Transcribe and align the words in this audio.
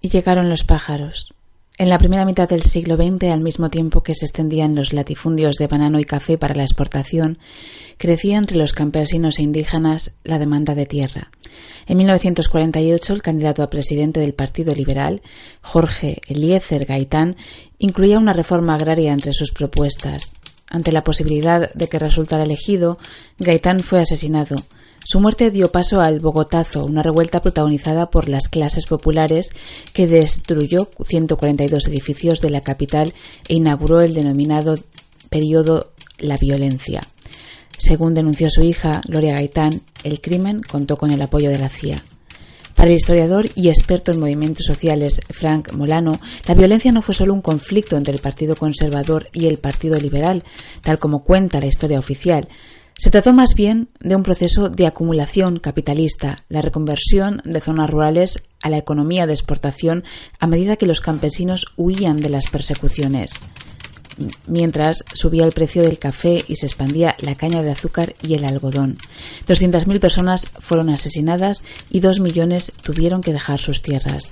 Y 0.00 0.10
llegaron 0.10 0.50
los 0.50 0.64
pájaros. 0.64 1.32
En 1.78 1.90
la 1.90 1.98
primera 1.98 2.24
mitad 2.24 2.48
del 2.48 2.62
siglo 2.62 2.96
XX, 2.96 3.24
al 3.24 3.42
mismo 3.42 3.68
tiempo 3.68 4.02
que 4.02 4.14
se 4.14 4.24
extendían 4.24 4.74
los 4.74 4.94
latifundios 4.94 5.56
de 5.56 5.66
banano 5.66 6.00
y 6.00 6.04
café 6.04 6.38
para 6.38 6.54
la 6.54 6.62
exportación, 6.62 7.38
crecía 7.98 8.38
entre 8.38 8.56
los 8.56 8.72
campesinos 8.72 9.38
e 9.38 9.42
indígenas 9.42 10.12
la 10.24 10.38
demanda 10.38 10.74
de 10.74 10.86
tierra. 10.86 11.30
En 11.86 11.98
1948, 11.98 13.12
el 13.12 13.22
candidato 13.22 13.62
a 13.62 13.68
presidente 13.68 14.20
del 14.20 14.32
Partido 14.32 14.74
Liberal, 14.74 15.20
Jorge 15.60 16.22
Eliezer 16.28 16.86
Gaitán, 16.86 17.36
incluía 17.78 18.18
una 18.18 18.32
reforma 18.32 18.74
agraria 18.74 19.12
entre 19.12 19.34
sus 19.34 19.52
propuestas. 19.52 20.32
Ante 20.70 20.92
la 20.92 21.04
posibilidad 21.04 21.72
de 21.74 21.88
que 21.88 21.98
resultara 21.98 22.44
elegido, 22.44 22.98
Gaitán 23.38 23.80
fue 23.80 24.00
asesinado, 24.00 24.56
su 25.08 25.20
muerte 25.20 25.52
dio 25.52 25.70
paso 25.70 26.00
al 26.00 26.18
Bogotazo, 26.18 26.84
una 26.84 27.00
revuelta 27.00 27.40
protagonizada 27.40 28.10
por 28.10 28.28
las 28.28 28.48
clases 28.48 28.86
populares 28.86 29.50
que 29.92 30.08
destruyó 30.08 30.90
142 31.06 31.86
edificios 31.86 32.40
de 32.40 32.50
la 32.50 32.60
capital 32.60 33.12
e 33.48 33.54
inauguró 33.54 34.00
el 34.00 34.14
denominado 34.14 34.74
periodo 35.30 35.92
La 36.18 36.36
Violencia. 36.36 37.02
Según 37.78 38.14
denunció 38.14 38.50
su 38.50 38.64
hija, 38.64 39.00
Gloria 39.06 39.34
Gaitán, 39.34 39.80
el 40.02 40.20
crimen 40.20 40.62
contó 40.62 40.96
con 40.96 41.12
el 41.12 41.22
apoyo 41.22 41.50
de 41.50 41.60
la 41.60 41.68
CIA. 41.68 42.02
Para 42.74 42.90
el 42.90 42.96
historiador 42.96 43.46
y 43.54 43.68
experto 43.68 44.10
en 44.10 44.18
movimientos 44.18 44.66
sociales 44.66 45.20
Frank 45.30 45.72
Molano, 45.72 46.18
la 46.48 46.54
violencia 46.54 46.90
no 46.90 47.00
fue 47.00 47.14
solo 47.14 47.32
un 47.32 47.42
conflicto 47.42 47.96
entre 47.96 48.12
el 48.12 48.20
Partido 48.20 48.56
Conservador 48.56 49.28
y 49.32 49.46
el 49.46 49.58
Partido 49.58 49.96
Liberal, 49.98 50.42
tal 50.82 50.98
como 50.98 51.22
cuenta 51.22 51.60
la 51.60 51.66
historia 51.66 52.00
oficial, 52.00 52.48
se 52.98 53.10
trató 53.10 53.32
más 53.34 53.54
bien 53.54 53.88
de 54.00 54.16
un 54.16 54.22
proceso 54.22 54.70
de 54.70 54.86
acumulación 54.86 55.58
capitalista, 55.58 56.36
la 56.48 56.62
reconversión 56.62 57.42
de 57.44 57.60
zonas 57.60 57.90
rurales 57.90 58.42
a 58.62 58.70
la 58.70 58.78
economía 58.78 59.26
de 59.26 59.34
exportación 59.34 60.02
a 60.40 60.46
medida 60.46 60.76
que 60.76 60.86
los 60.86 61.00
campesinos 61.00 61.66
huían 61.76 62.16
de 62.16 62.30
las 62.30 62.48
persecuciones, 62.48 63.32
mientras 64.46 65.04
subía 65.12 65.44
el 65.44 65.52
precio 65.52 65.82
del 65.82 65.98
café 65.98 66.42
y 66.48 66.56
se 66.56 66.64
expandía 66.64 67.16
la 67.18 67.34
caña 67.34 67.62
de 67.62 67.70
azúcar 67.70 68.14
y 68.22 68.32
el 68.32 68.46
algodón. 68.46 68.96
200.000 69.46 70.00
personas 70.00 70.46
fueron 70.60 70.88
asesinadas 70.88 71.62
y 71.90 72.00
dos 72.00 72.20
millones 72.20 72.72
tuvieron 72.82 73.20
que 73.20 73.34
dejar 73.34 73.60
sus 73.60 73.82
tierras. 73.82 74.30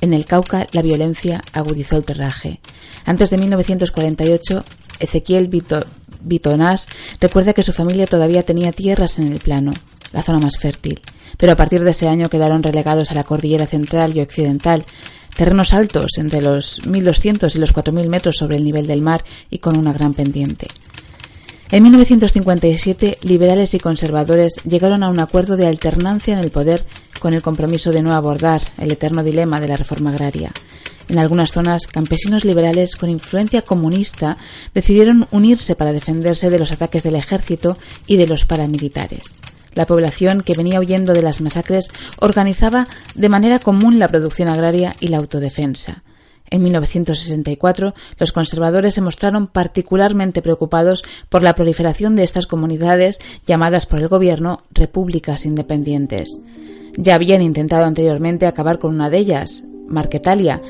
En 0.00 0.14
el 0.14 0.24
Cauca 0.24 0.66
la 0.72 0.80
violencia 0.80 1.42
agudizó 1.52 1.96
el 1.96 2.04
perraje. 2.04 2.60
Antes 3.04 3.28
de 3.28 3.36
1948, 3.36 4.64
Ezequiel 5.00 5.48
Vito 5.48 5.84
Bitonás 6.20 6.88
recuerda 7.20 7.52
que 7.52 7.62
su 7.62 7.72
familia 7.72 8.06
todavía 8.06 8.42
tenía 8.42 8.72
tierras 8.72 9.18
en 9.18 9.32
el 9.32 9.38
plano, 9.38 9.72
la 10.12 10.22
zona 10.22 10.38
más 10.38 10.58
fértil, 10.58 11.00
pero 11.36 11.52
a 11.52 11.56
partir 11.56 11.82
de 11.84 11.90
ese 11.90 12.08
año 12.08 12.28
quedaron 12.28 12.62
relegados 12.62 13.10
a 13.10 13.14
la 13.14 13.24
cordillera 13.24 13.66
central 13.66 14.16
y 14.16 14.20
occidental, 14.20 14.84
terrenos 15.36 15.72
altos 15.74 16.18
entre 16.18 16.40
los 16.40 16.82
1.200 16.82 17.54
y 17.54 17.58
los 17.58 17.74
4.000 17.74 18.08
metros 18.08 18.36
sobre 18.36 18.56
el 18.56 18.64
nivel 18.64 18.86
del 18.86 19.02
mar 19.02 19.24
y 19.50 19.58
con 19.58 19.78
una 19.78 19.92
gran 19.92 20.14
pendiente. 20.14 20.66
En 21.70 21.82
1957, 21.82 23.18
liberales 23.22 23.74
y 23.74 23.78
conservadores 23.78 24.54
llegaron 24.64 25.04
a 25.04 25.10
un 25.10 25.20
acuerdo 25.20 25.56
de 25.56 25.66
alternancia 25.66 26.32
en 26.32 26.40
el 26.40 26.50
poder 26.50 26.82
con 27.20 27.34
el 27.34 27.42
compromiso 27.42 27.92
de 27.92 28.02
no 28.02 28.14
abordar 28.14 28.62
el 28.78 28.90
eterno 28.90 29.22
dilema 29.22 29.60
de 29.60 29.68
la 29.68 29.76
reforma 29.76 30.10
agraria. 30.10 30.50
En 31.08 31.18
algunas 31.18 31.52
zonas, 31.52 31.86
campesinos 31.86 32.44
liberales 32.44 32.96
con 32.96 33.08
influencia 33.08 33.62
comunista 33.62 34.36
decidieron 34.74 35.26
unirse 35.30 35.74
para 35.74 35.92
defenderse 35.92 36.50
de 36.50 36.58
los 36.58 36.72
ataques 36.72 37.02
del 37.02 37.14
ejército 37.14 37.78
y 38.06 38.16
de 38.16 38.26
los 38.26 38.44
paramilitares. 38.44 39.38
La 39.74 39.86
población 39.86 40.42
que 40.42 40.54
venía 40.54 40.80
huyendo 40.80 41.14
de 41.14 41.22
las 41.22 41.40
masacres 41.40 41.88
organizaba 42.18 42.88
de 43.14 43.28
manera 43.28 43.58
común 43.58 43.98
la 43.98 44.08
producción 44.08 44.48
agraria 44.48 44.96
y 45.00 45.08
la 45.08 45.18
autodefensa. 45.18 46.02
En 46.50 46.62
1964, 46.62 47.94
los 48.18 48.32
conservadores 48.32 48.94
se 48.94 49.00
mostraron 49.00 49.46
particularmente 49.46 50.42
preocupados 50.42 51.04
por 51.28 51.42
la 51.42 51.54
proliferación 51.54 52.16
de 52.16 52.24
estas 52.24 52.46
comunidades 52.46 53.18
llamadas 53.46 53.86
por 53.86 54.00
el 54.00 54.08
gobierno 54.08 54.62
repúblicas 54.72 55.44
independientes. 55.44 56.40
Ya 56.96 57.14
habían 57.14 57.42
intentado 57.42 57.84
anteriormente 57.84 58.46
acabar 58.46 58.78
con 58.78 58.94
una 58.94 59.10
de 59.10 59.18
ellas, 59.18 59.62
Marquetalia, 59.88 60.60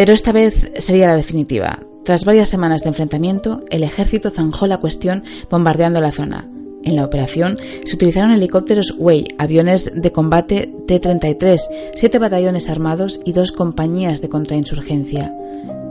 pero 0.00 0.14
esta 0.14 0.32
vez 0.32 0.72
sería 0.78 1.08
la 1.08 1.16
definitiva. 1.16 1.80
Tras 2.06 2.24
varias 2.24 2.48
semanas 2.48 2.80
de 2.80 2.88
enfrentamiento, 2.88 3.60
el 3.68 3.82
ejército 3.82 4.30
zanjó 4.30 4.66
la 4.66 4.78
cuestión 4.78 5.24
bombardeando 5.50 6.00
la 6.00 6.10
zona. 6.10 6.48
En 6.82 6.96
la 6.96 7.04
operación 7.04 7.58
se 7.84 7.96
utilizaron 7.96 8.30
helicópteros 8.30 8.94
Way, 8.96 9.26
aviones 9.36 9.92
de 9.94 10.10
combate 10.10 10.72
T-33, 10.86 11.60
siete 11.96 12.18
batallones 12.18 12.70
armados 12.70 13.20
y 13.26 13.32
dos 13.32 13.52
compañías 13.52 14.22
de 14.22 14.30
contrainsurgencia. 14.30 15.34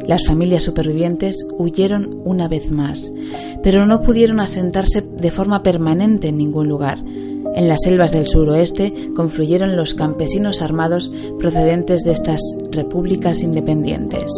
Las 0.07 0.25
familias 0.25 0.63
supervivientes 0.63 1.45
huyeron 1.59 2.19
una 2.25 2.47
vez 2.47 2.71
más, 2.71 3.11
pero 3.61 3.85
no 3.85 4.01
pudieron 4.01 4.39
asentarse 4.39 5.01
de 5.01 5.29
forma 5.29 5.61
permanente 5.61 6.29
en 6.29 6.37
ningún 6.39 6.67
lugar. 6.67 6.97
En 7.55 7.67
las 7.67 7.79
selvas 7.83 8.11
del 8.11 8.27
suroeste 8.27 8.93
confluyeron 9.15 9.75
los 9.75 9.93
campesinos 9.93 10.61
armados 10.61 11.11
procedentes 11.39 12.03
de 12.03 12.11
estas 12.11 12.41
repúblicas 12.71 13.41
independientes. 13.41 14.31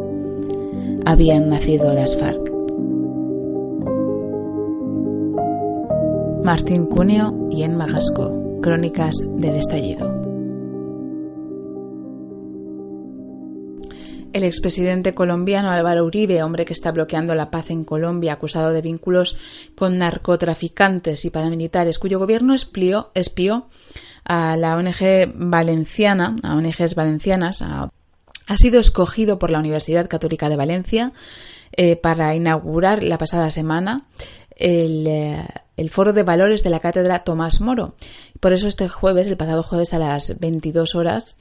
Habían 1.05 1.49
nacido 1.49 1.93
las 1.93 2.17
FARC. 2.17 2.51
Martín 6.43 6.87
Cuneo 6.87 7.47
y 7.51 7.63
En 7.63 7.77
Magasco, 7.77 8.59
Crónicas 8.61 9.15
del 9.35 9.55
Estallido. 9.57 10.10
El 14.33 14.43
expresidente 14.43 15.13
colombiano 15.13 15.69
Álvaro 15.69 16.05
Uribe, 16.05 16.41
hombre 16.43 16.65
que 16.65 16.73
está 16.73 16.91
bloqueando 16.91 17.35
la 17.35 17.51
paz 17.51 17.69
en 17.69 17.83
Colombia, 17.83 18.33
acusado 18.33 18.71
de 18.71 18.81
vínculos 18.81 19.37
con 19.75 19.97
narcotraficantes 19.97 21.25
y 21.25 21.29
paramilitares, 21.29 21.99
cuyo 21.99 22.19
gobierno 22.19 22.53
espió, 22.53 23.67
a 24.23 24.55
la 24.55 24.77
ONG 24.77 25.33
valenciana, 25.35 26.35
a 26.43 26.55
ONGs 26.55 26.95
valencianas, 26.95 27.61
ha 27.61 28.57
sido 28.57 28.79
escogido 28.79 29.39
por 29.39 29.49
la 29.49 29.59
Universidad 29.59 30.07
Católica 30.07 30.47
de 30.47 30.55
Valencia 30.55 31.11
eh, 31.73 31.95
para 31.95 32.35
inaugurar 32.35 33.03
la 33.03 33.17
pasada 33.17 33.49
semana 33.49 34.05
eh, 34.57 35.43
el, 35.77 35.89
foro 35.89 36.13
de 36.13 36.23
valores 36.23 36.61
de 36.63 36.69
la 36.69 36.79
cátedra 36.79 37.23
Tomás 37.23 37.61
Moro. 37.61 37.95
Por 38.39 38.53
eso 38.53 38.67
este 38.67 38.87
jueves, 38.89 39.27
el 39.27 39.37
pasado 39.37 39.63
jueves 39.63 39.93
a 39.93 39.99
las 39.99 40.39
22 40.39 40.95
horas, 40.95 41.37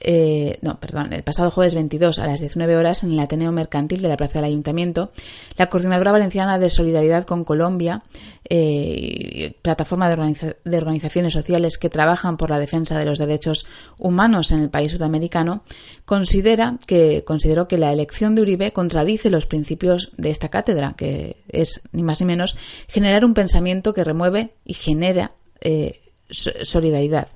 eh, 0.00 0.58
no, 0.62 0.78
perdón, 0.78 1.12
el 1.12 1.22
pasado 1.22 1.50
jueves 1.50 1.74
22 1.74 2.18
a 2.18 2.26
las 2.26 2.40
19 2.40 2.76
horas 2.76 3.02
en 3.02 3.12
el 3.12 3.18
Ateneo 3.18 3.50
Mercantil 3.52 4.00
de 4.02 4.08
la 4.08 4.16
Plaza 4.16 4.38
del 4.38 4.46
Ayuntamiento, 4.46 5.10
la 5.56 5.68
Coordinadora 5.68 6.12
Valenciana 6.12 6.58
de 6.58 6.70
Solidaridad 6.70 7.24
con 7.24 7.44
Colombia, 7.44 8.02
eh, 8.48 9.54
plataforma 9.60 10.08
de, 10.08 10.76
organizaciones 10.76 11.32
sociales 11.32 11.78
que 11.78 11.90
trabajan 11.90 12.36
por 12.36 12.50
la 12.50 12.58
defensa 12.58 12.98
de 12.98 13.04
los 13.04 13.18
derechos 13.18 13.66
humanos 13.98 14.52
en 14.52 14.60
el 14.60 14.70
país 14.70 14.92
sudamericano, 14.92 15.62
considera 16.04 16.78
que 16.86 17.24
consideró 17.24 17.66
que 17.66 17.78
la 17.78 17.92
elección 17.92 18.34
de 18.34 18.42
Uribe 18.42 18.72
contradice 18.72 19.30
los 19.30 19.46
principios 19.46 20.12
de 20.16 20.30
esta 20.30 20.48
cátedra, 20.48 20.94
que 20.96 21.42
es 21.48 21.80
ni 21.92 22.02
más 22.02 22.20
ni 22.20 22.26
menos 22.26 22.56
generar 22.86 23.24
un 23.24 23.34
pensamiento 23.34 23.94
que 23.94 24.04
remueve 24.04 24.54
y 24.64 24.74
genera 24.74 25.32
eh, 25.60 26.00
solidaridad 26.30 27.28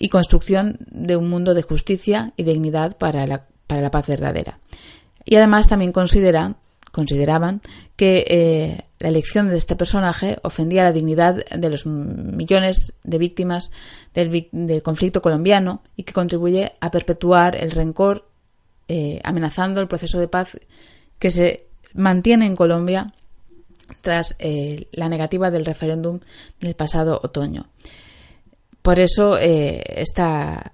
y 0.00 0.08
construcción 0.08 0.78
de 0.90 1.14
un 1.14 1.28
mundo 1.28 1.54
de 1.54 1.62
justicia 1.62 2.32
y 2.36 2.42
dignidad 2.42 2.96
para 2.96 3.26
la, 3.26 3.46
para 3.66 3.82
la 3.82 3.90
paz 3.90 4.06
verdadera. 4.08 4.58
Y 5.26 5.36
además 5.36 5.68
también 5.68 5.92
considera, 5.92 6.56
consideraban 6.90 7.60
que 7.96 8.24
eh, 8.26 8.84
la 8.98 9.08
elección 9.08 9.50
de 9.50 9.58
este 9.58 9.76
personaje 9.76 10.38
ofendía 10.42 10.84
la 10.84 10.92
dignidad 10.92 11.44
de 11.44 11.70
los 11.70 11.84
millones 11.84 12.94
de 13.04 13.18
víctimas 13.18 13.70
del, 14.14 14.82
conflicto 14.82 15.20
colombiano 15.20 15.82
y 15.96 16.04
que 16.04 16.14
contribuye 16.14 16.72
a 16.80 16.90
perpetuar 16.90 17.56
el 17.56 17.70
rencor, 17.70 18.26
eh, 18.88 19.20
amenazando 19.22 19.82
el 19.82 19.88
proceso 19.88 20.18
de 20.18 20.28
paz 20.28 20.58
que 21.18 21.30
se 21.30 21.66
mantiene 21.92 22.46
en 22.46 22.56
Colombia 22.56 23.12
tras 24.00 24.34
eh, 24.38 24.88
la 24.92 25.10
negativa 25.10 25.50
del 25.50 25.66
referéndum 25.66 26.20
del 26.58 26.74
pasado 26.74 27.20
otoño. 27.22 27.66
Por 28.82 28.98
eso 28.98 29.38
eh, 29.38 29.82
esta, 29.96 30.72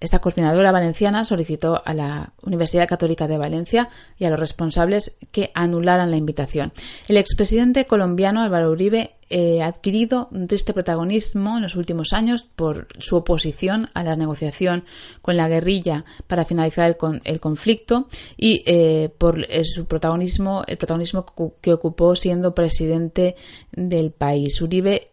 esta 0.00 0.20
coordinadora 0.20 0.70
valenciana 0.70 1.24
solicitó 1.24 1.82
a 1.84 1.92
la 1.92 2.32
Universidad 2.42 2.86
Católica 2.86 3.26
de 3.26 3.38
Valencia 3.38 3.88
y 4.16 4.26
a 4.26 4.30
los 4.30 4.38
responsables 4.38 5.16
que 5.32 5.50
anularan 5.54 6.10
la 6.10 6.16
invitación. 6.16 6.72
El 7.08 7.16
expresidente 7.16 7.86
colombiano 7.86 8.42
Álvaro 8.42 8.70
Uribe 8.70 9.14
eh, 9.30 9.60
ha 9.60 9.66
adquirido 9.66 10.28
un 10.30 10.46
triste 10.46 10.72
protagonismo 10.72 11.56
en 11.56 11.62
los 11.64 11.74
últimos 11.74 12.12
años 12.12 12.44
por 12.44 12.86
su 12.98 13.16
oposición 13.16 13.90
a 13.92 14.04
la 14.04 14.16
negociación 14.16 14.84
con 15.20 15.36
la 15.36 15.48
guerrilla 15.48 16.04
para 16.28 16.44
finalizar 16.44 16.96
el, 17.24 17.40
conflicto 17.40 18.06
y 18.36 18.62
eh, 18.66 19.10
por 19.18 19.46
su 19.64 19.84
protagonismo, 19.84 20.62
el 20.66 20.78
protagonismo 20.78 21.26
que 21.60 21.72
ocupó 21.72 22.14
siendo 22.14 22.54
presidente 22.54 23.34
del 23.72 24.12
país. 24.12 24.62
Uribe 24.62 25.08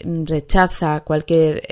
rechaza 0.00 1.00
cualquier 1.00 1.62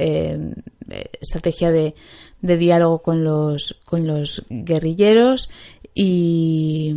estrategia 1.20 1.70
de, 1.70 1.94
diálogo 2.40 3.02
con 3.02 3.24
los, 3.24 3.80
con 3.84 4.06
los 4.06 4.44
guerrilleros 4.48 5.50
y 5.94 6.94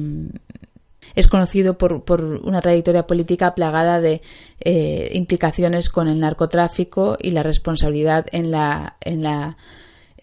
es 1.15 1.27
conocido 1.27 1.77
por, 1.77 2.03
por 2.03 2.23
una 2.23 2.61
trayectoria 2.61 3.05
política 3.05 3.53
plagada 3.55 4.01
de 4.01 4.21
eh, 4.59 5.11
implicaciones 5.13 5.89
con 5.89 6.07
el 6.07 6.19
narcotráfico 6.19 7.17
y 7.19 7.31
la 7.31 7.43
responsabilidad 7.43 8.25
en 8.31 8.51
la, 8.51 8.97
en 9.01 9.23
la 9.23 9.57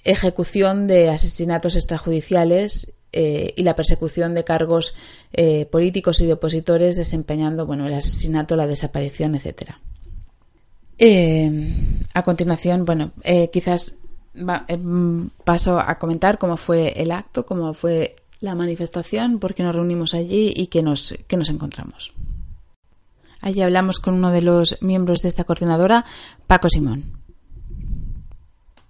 ejecución 0.05 0.87
de 0.87 1.11
asesinatos 1.11 1.76
extrajudiciales 1.76 2.93
eh, 3.12 3.55
y 3.56 3.62
la 3.62 3.76
persecución 3.76 4.35
de 4.35 4.44
cargos 4.44 4.94
eh, 5.32 5.67
políticos 5.67 6.20
y 6.20 6.26
de 6.26 6.35
opositores 6.35 6.97
desempeñando 6.97 7.67
bueno 7.67 7.87
el 7.87 7.94
asesinato, 7.94 8.56
la 8.56 8.67
desaparición, 8.67 9.35
etcétera. 9.35 9.81
A 11.00 12.23
continuación, 12.23 12.85
bueno, 12.85 13.12
quizás 13.52 13.97
paso 15.44 15.81
a 15.81 15.94
comentar 15.97 16.38
cómo 16.38 16.56
fue 16.56 16.93
el 16.97 17.11
acto, 17.11 17.47
cómo 17.47 17.75
fue 17.75 18.17
la 18.41 18.55
manifestación, 18.55 19.38
por 19.38 19.55
qué 19.55 19.62
nos 19.62 19.75
reunimos 19.75 20.14
allí 20.14 20.52
y 20.55 20.69
qué 20.69 20.82
nos, 20.82 21.14
qué 21.26 21.37
nos 21.37 21.49
encontramos. 21.49 22.12
Allí 23.43 23.62
hablamos 23.62 23.99
con 23.99 24.14
uno 24.14 24.31
de 24.31 24.43
los 24.43 24.79
miembros 24.82 25.23
de 25.23 25.29
esta 25.29 25.44
coordinadora, 25.44 26.05
Paco 26.47 26.69
Simón. 26.69 27.05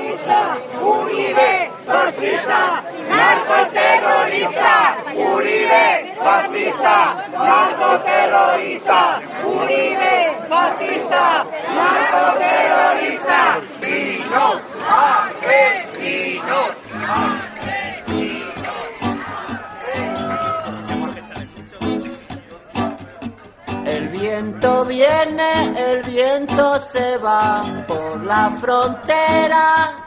frontera. 28.61 30.07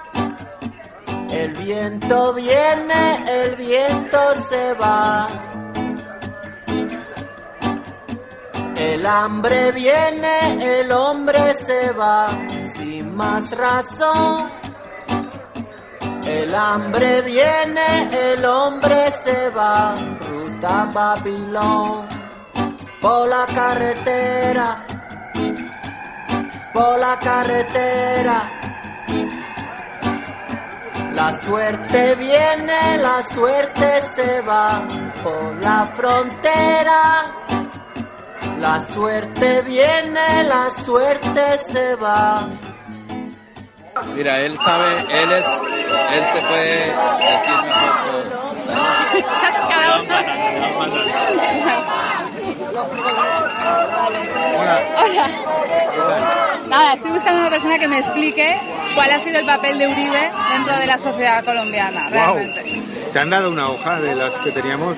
El 1.29 1.53
viento 1.55 2.33
viene, 2.33 3.23
el 3.27 3.55
viento 3.55 4.19
se 4.49 4.73
va. 4.73 5.27
El 8.75 9.05
hambre 9.05 9.71
viene, 9.71 10.79
el 10.79 10.91
hombre 10.91 11.55
se 11.55 11.91
va, 11.91 12.37
sin 12.75 13.15
más 13.15 13.51
razón. 13.51 14.49
El 16.25 16.53
hambre 16.55 17.21
viene, 17.21 18.31
el 18.31 18.45
hombre 18.45 19.11
se 19.23 19.49
va, 19.49 19.95
ruta 20.19 20.89
Babilón, 20.93 22.07
por 23.01 23.27
la 23.27 23.45
carretera, 23.47 24.85
por 26.73 26.99
la 26.99 27.19
carretera. 27.19 28.49
La 31.13 31.33
suerte 31.33 32.15
viene, 32.15 32.97
la 32.97 33.21
suerte 33.23 34.01
se 34.15 34.41
va, 34.41 34.81
por 35.23 35.55
la 35.61 35.87
frontera. 35.95 37.31
La 38.59 38.81
suerte 38.81 39.61
viene, 39.61 40.43
la 40.45 40.71
suerte 40.71 41.59
se 41.71 41.95
va. 41.95 42.49
Mira, 44.15 44.39
él 44.39 44.57
sabe, 44.59 45.01
él 45.21 45.31
es, 45.33 45.45
él 45.45 46.23
te 46.33 46.41
puede 46.41 46.87
decir 46.87 47.57
mejor 47.63 47.93
Hola. 54.57 54.81
Hola. 55.03 55.29
Nada, 56.69 56.93
estoy 56.93 57.11
buscando 57.11 57.41
una 57.41 57.49
persona 57.49 57.77
que 57.77 57.87
me 57.87 57.99
explique 57.99 58.57
cuál 58.95 59.11
ha 59.11 59.19
sido 59.19 59.39
el 59.39 59.45
papel 59.45 59.77
de 59.77 59.87
Uribe 59.87 60.31
dentro 60.53 60.75
de 60.77 60.87
la 60.87 60.97
sociedad 60.97 61.43
colombiana, 61.43 62.09
realmente. 62.09 62.81
¿Te 63.11 63.19
han 63.19 63.29
dado 63.29 63.51
una 63.51 63.69
hoja 63.69 63.99
de 64.01 64.15
las 64.15 64.33
que 64.39 64.49
teníamos? 64.49 64.97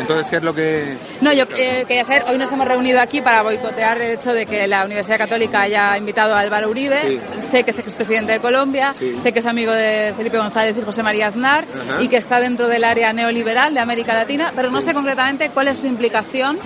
Entonces, 0.00 0.28
¿qué 0.30 0.36
es 0.36 0.42
lo 0.42 0.54
que...? 0.54 0.96
No, 1.20 1.30
yo 1.32 1.44
eh, 1.58 1.84
quería 1.86 2.04
saber, 2.04 2.24
hoy 2.28 2.38
nos 2.38 2.50
hemos 2.50 2.66
reunido 2.66 3.00
aquí 3.00 3.20
para 3.20 3.42
boicotear 3.42 4.00
el 4.00 4.12
hecho 4.12 4.32
de 4.32 4.46
que 4.46 4.66
la 4.66 4.86
Universidad 4.86 5.18
Católica 5.18 5.60
haya 5.60 5.96
invitado 5.98 6.34
a 6.34 6.40
Álvaro 6.40 6.70
Uribe. 6.70 7.20
Sé 7.40 7.64
que 7.64 7.72
es 7.72 7.78
expresidente 7.78 8.32
de 8.32 8.40
Colombia, 8.40 8.94
sé 8.94 9.32
que 9.32 9.40
es 9.40 9.46
amigo 9.46 9.72
de 9.72 10.14
Felipe 10.16 10.38
González 10.38 10.74
y 10.78 10.82
José 10.82 11.02
María 11.02 11.26
Aznar 11.26 11.66
y 12.00 12.08
que 12.08 12.16
está 12.16 12.40
dentro 12.40 12.66
del 12.66 12.82
área 12.82 13.12
neoliberal 13.12 13.74
de 13.74 13.80
América 13.80 14.14
Latina, 14.14 14.50
pero 14.56 14.70
no 14.70 14.80
sé 14.80 14.94
concretamente 14.94 15.50
cuál 15.50 15.68
es 15.68 15.78
su 15.78 15.86
implicación 15.86 16.58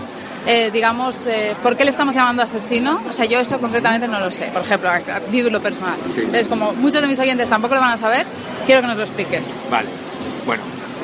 eh, 0.46 0.70
digamos, 0.72 1.26
eh, 1.26 1.54
¿por 1.62 1.76
qué 1.76 1.84
le 1.84 1.90
estamos 1.90 2.14
llamando 2.14 2.42
asesino? 2.42 3.00
O 3.08 3.12
sea, 3.12 3.24
yo 3.24 3.40
eso 3.40 3.58
concretamente 3.58 4.08
no 4.08 4.20
lo 4.20 4.30
sé, 4.30 4.46
por 4.46 4.62
ejemplo, 4.62 4.88
a 4.90 5.20
título 5.30 5.60
personal. 5.60 5.96
Entonces, 6.16 6.46
como 6.46 6.72
muchos 6.74 7.02
de 7.02 7.08
mis 7.08 7.18
oyentes 7.18 7.48
tampoco 7.48 7.74
lo 7.74 7.80
van 7.80 7.92
a 7.92 7.96
saber, 7.96 8.26
quiero 8.66 8.80
que 8.80 8.86
nos 8.86 8.96
lo 8.96 9.02
expliques. 9.02 9.60
Vale. 9.70 9.88
Bueno, 10.46 10.62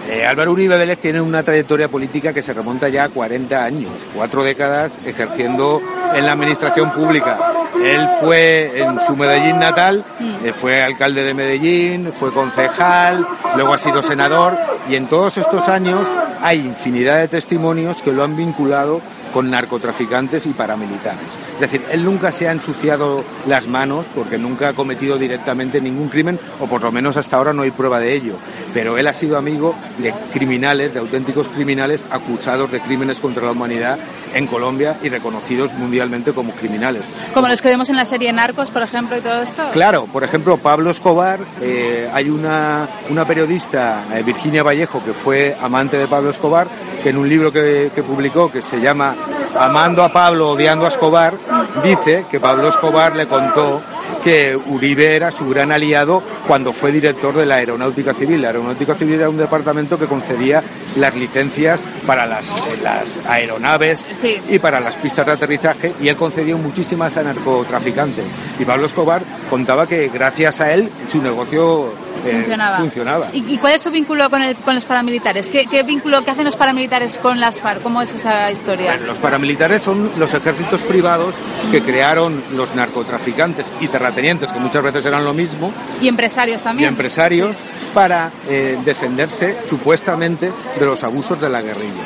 eh, 0.09 0.26
Álvaro 0.26 0.53
Uribe 0.53 0.76
Vélez 0.76 0.99
tiene 0.99 1.21
una 1.21 1.43
trayectoria 1.43 1.88
política 1.88 2.33
que 2.35 2.43
se 2.43 2.53
remonta 2.53 2.91
ya 2.91 3.05
a 3.05 3.09
40 3.09 3.64
años, 3.64 3.91
cuatro 4.14 4.45
décadas 4.45 4.99
ejerciendo 5.07 5.81
en 6.14 6.26
la 6.26 6.33
administración 6.33 6.93
pública. 6.93 7.38
Él 7.83 8.07
fue 8.21 8.83
en 8.83 9.00
su 9.07 9.17
Medellín 9.17 9.59
natal, 9.59 10.05
mm. 10.21 10.47
eh, 10.47 10.53
fue 10.53 10.83
alcalde 10.83 11.25
de 11.25 11.33
Medellín, 11.33 12.12
fue 12.12 12.33
concejal, 12.33 13.26
luego 13.57 13.73
ha 13.73 13.79
sido 13.79 14.03
senador 14.03 14.57
y 14.91 14.97
en 14.97 15.07
todos 15.07 15.38
estos 15.38 15.69
años 15.69 16.07
hay 16.43 16.59
infinidad 16.59 17.21
de 17.21 17.29
testimonios 17.29 18.03
que 18.03 18.12
lo 18.12 18.25
han 18.25 18.37
vinculado 18.37 19.00
con 19.35 19.50
narcotraficantes 19.50 20.47
y 20.47 20.50
paramilitares. 20.50 21.44
Es 21.54 21.61
decir, 21.61 21.82
él 21.90 22.04
nunca 22.04 22.32
se 22.32 22.49
ha 22.49 22.52
ensuciado 22.52 23.25
las 23.46 23.66
manos 23.66 24.06
porque 24.14 24.38
nunca 24.38 24.70
ha 24.70 24.73
cometido 24.73 25.18
directamente 25.18 25.80
ningún 25.80 26.08
crimen, 26.08 26.38
o 26.61 26.66
por 26.66 26.82
lo 26.82 26.90
menos 26.90 27.16
hasta 27.16 27.37
ahora 27.37 27.52
no 27.52 27.62
hay 27.62 27.70
prueba 27.70 28.00
de 28.00 28.14
ello. 28.14 28.34
Pero 28.73 28.99
él 28.99 29.06
ha 29.06 29.12
sido 29.12 29.37
amigo 29.37 29.75
de 29.99 30.12
criminales, 30.32 30.94
de 30.94 31.00
auténticos 31.00 31.49
criminales 31.49 32.04
acusados 32.11 32.70
de 32.73 32.80
crímenes 32.80 33.18
contra 33.18 33.44
la 33.44 33.52
humanidad 33.52 33.99
en 34.34 34.46
Colombia 34.46 34.96
y 35.02 35.08
reconocidos 35.08 35.73
mundialmente 35.75 36.32
como 36.32 36.52
criminales. 36.52 37.02
Como 37.32 37.49
los 37.49 37.62
que 37.62 37.68
vemos 37.68 37.88
en 37.88 37.96
la 37.96 38.04
serie 38.04 38.32
Narcos, 38.32 38.70
por 38.70 38.82
ejemplo, 38.82 39.16
y 39.16 39.20
todo 39.20 39.42
esto. 39.42 39.62
Claro, 39.73 40.06
por 40.12 40.25
ejemplo, 40.25 40.56
Pablo 40.56 40.90
Escobar, 40.90 41.38
eh, 41.61 42.11
hay 42.12 42.28
una, 42.30 42.88
una 43.11 43.25
periodista, 43.25 44.04
eh, 44.12 44.23
Virginia 44.23 44.62
Vallejo, 44.62 45.02
que 45.04 45.12
fue 45.12 45.56
amante 45.61 45.96
de 45.96 46.08
Pablo 46.08 46.30
Escobar, 46.30 46.66
que 47.02 47.11
en 47.11 47.18
un 47.18 47.28
libro 47.28 47.52
que, 47.52 47.90
publicó 48.06 48.50
que 48.50 48.61
se 48.61 48.80
llama 48.80 49.14
Amando 49.58 50.02
a 50.02 50.12
Pablo, 50.12 50.50
odiando 50.50 50.84
a 50.84 50.88
Escobar, 50.88 51.34
dice 51.82 52.25
que 52.30 52.40
Pablo 52.40 52.68
Escobar 52.68 53.14
le 53.14 53.26
contó 53.26 53.80
que 54.25 54.56
Uribe 54.56 55.14
era 55.14 55.30
su 55.30 55.49
gran 55.49 55.70
aliado 55.70 56.23
cuando 56.46 56.73
fue 56.73 56.90
director 56.90 57.34
de 57.34 57.46
la 57.46 57.56
Aeronáutica 57.56 58.14
Civil. 58.14 58.42
La 58.42 58.49
Aeronáutica 58.49 58.94
Civil 58.94 59.20
era 59.20 59.28
un 59.28 59.37
departamento 59.37 59.99
que 59.99 60.06
concedía 60.06 60.62
las 60.97 61.15
licencias 61.15 61.81
para 62.07 62.27
las, 62.27 62.45
eh, 62.45 62.79
las 62.83 63.21
aeronaves 63.27 64.07
y 64.49 64.59
para 64.59 64.81
las 64.81 64.97
pistas 64.97 65.27
de 65.27 65.33
aterrizaje 65.33 65.93
y 66.01 66.09
él 66.09 66.17
concedió 66.17 66.59
muchísimas 66.59 67.17
a 67.17 67.23
narcotraficantes. 67.23 68.25
Y 68.59 68.65
Pablo 68.65 68.87
Escobar 68.87 69.23
contaba 69.51 69.87
que 69.87 70.09
gracias 70.09 70.61
a 70.61 70.73
él 70.73 70.89
su 71.11 71.23
negocio 71.23 71.93
eh, 72.27 72.45
funcionaba. 72.79 73.29
¿Y, 73.33 73.59
cuál 73.59 73.75
es 73.75 73.83
su 73.83 73.91
vínculo 73.91 74.31
con, 74.31 74.43
el, 74.43 74.57
con 74.57 74.75
los 74.75 74.85
paramilitares? 74.85 75.49
¿Qué, 75.49 75.67
¿Qué, 75.67 75.83
vínculo 75.83 76.25
que 76.25 76.31
hacen 76.31 76.45
los 76.45 76.57
paramilitares 76.57 77.19
con 77.19 77.41
las 77.41 77.61
FARC? 77.61 77.83
¿Cómo 77.83 78.01
es 78.03 78.15
esa 78.15 78.51
historia? 78.51 78.97
los 78.97 79.19
paramilitares 79.19 79.83
son 79.83 80.11
los 80.19 80.33
ejércitos 80.33 80.81
privados 80.83 81.35
que 81.71 81.83
crearon 81.83 82.43
los 82.57 82.75
narcotraficantes 82.75 83.73
y 83.81 83.89
terratenientes, 83.89 84.53
que 84.53 84.59
muchas 84.59 84.83
veces 84.83 85.05
eran 85.05 85.25
lo 85.25 85.35
mismo. 85.35 85.73
Y 86.01 86.09
empresarios 86.09 86.63
también. 86.63 86.89
Y 86.89 86.91
empresarios 86.91 87.57
para 87.93 88.31
eh, 88.49 88.77
defenderse 88.85 89.57
supuestamente 89.69 90.53
de 90.79 90.84
los 90.85 91.03
abusos 91.05 91.41
de 91.41 91.49
la 91.49 91.62
guerrilla. 91.62 92.03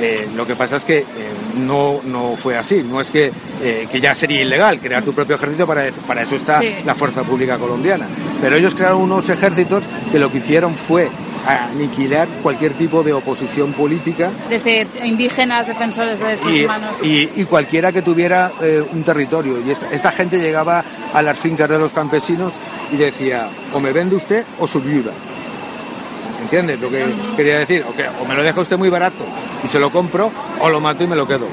Eh, 0.00 0.28
lo 0.36 0.46
que 0.46 0.54
pasa 0.54 0.76
es 0.76 0.84
que 0.84 1.04
no, 1.58 2.00
no 2.04 2.36
fue 2.36 2.56
así, 2.56 2.82
no 2.82 3.00
es 3.00 3.10
que, 3.10 3.32
que, 3.90 4.00
ya 4.00 4.14
sería 4.14 4.42
ilegal 4.42 4.78
crear 4.78 5.02
tu 5.02 5.14
propio 5.14 5.36
ejército, 5.36 5.66
para, 5.66 5.90
para 6.06 6.22
eso 6.22 6.36
está 6.36 6.60
la 6.84 6.94
Fuerza 6.94 7.22
Pública 7.22 7.56
Colombiana. 7.58 8.06
Pero 8.40 8.56
ellos 8.56 8.74
crearon 8.74 9.00
unos 9.00 9.28
ejércitos 9.28 9.84
que 10.12 10.18
lo 10.18 10.30
que 10.30 10.38
hicieron 10.38 10.74
fue 10.74 11.08
aniquilar 11.46 12.28
cualquier 12.42 12.72
tipo 12.74 13.02
de 13.02 13.12
oposición 13.12 13.72
política. 13.72 14.30
Desde 14.50 14.86
indígenas, 15.04 15.66
defensores 15.66 16.18
de 16.18 16.26
derechos 16.26 16.60
humanos. 16.60 16.96
Y, 17.02 17.44
cualquiera 17.44 17.92
que 17.92 18.02
tuviera 18.02 18.50
eh, 18.60 18.84
un 18.92 19.02
territorio. 19.02 19.58
Y 19.64 19.70
esta, 19.70 20.10
gente 20.10 20.38
llegaba 20.38 20.84
a 21.14 21.22
las 21.22 21.38
fincas 21.38 21.68
de 21.68 21.78
los 21.78 21.92
campesinos 21.92 22.52
y 22.92 22.96
decía, 22.96 23.48
o 23.72 23.80
me 23.80 23.92
vende 23.92 24.16
usted 24.16 24.44
o 24.58 24.66
su 24.66 24.80
viuda. 24.80 25.12
¿Entiendes 26.42 26.80
lo 26.80 26.90
que 26.90 27.06
quería 27.36 27.58
decir? 27.58 27.84
O, 27.84 28.22
o 28.22 28.26
me 28.26 28.34
lo 28.34 28.42
deja 28.42 28.60
usted 28.60 28.78
muy 28.78 28.88
barato 28.88 29.24
y 29.64 29.68
se 29.68 29.78
lo 29.78 29.90
compro, 29.90 30.30
o 30.60 30.68
lo 30.68 30.80
mato 30.80 31.04
y 31.04 31.06
me 31.06 31.16
lo 31.16 31.26
quedo. 31.26 31.46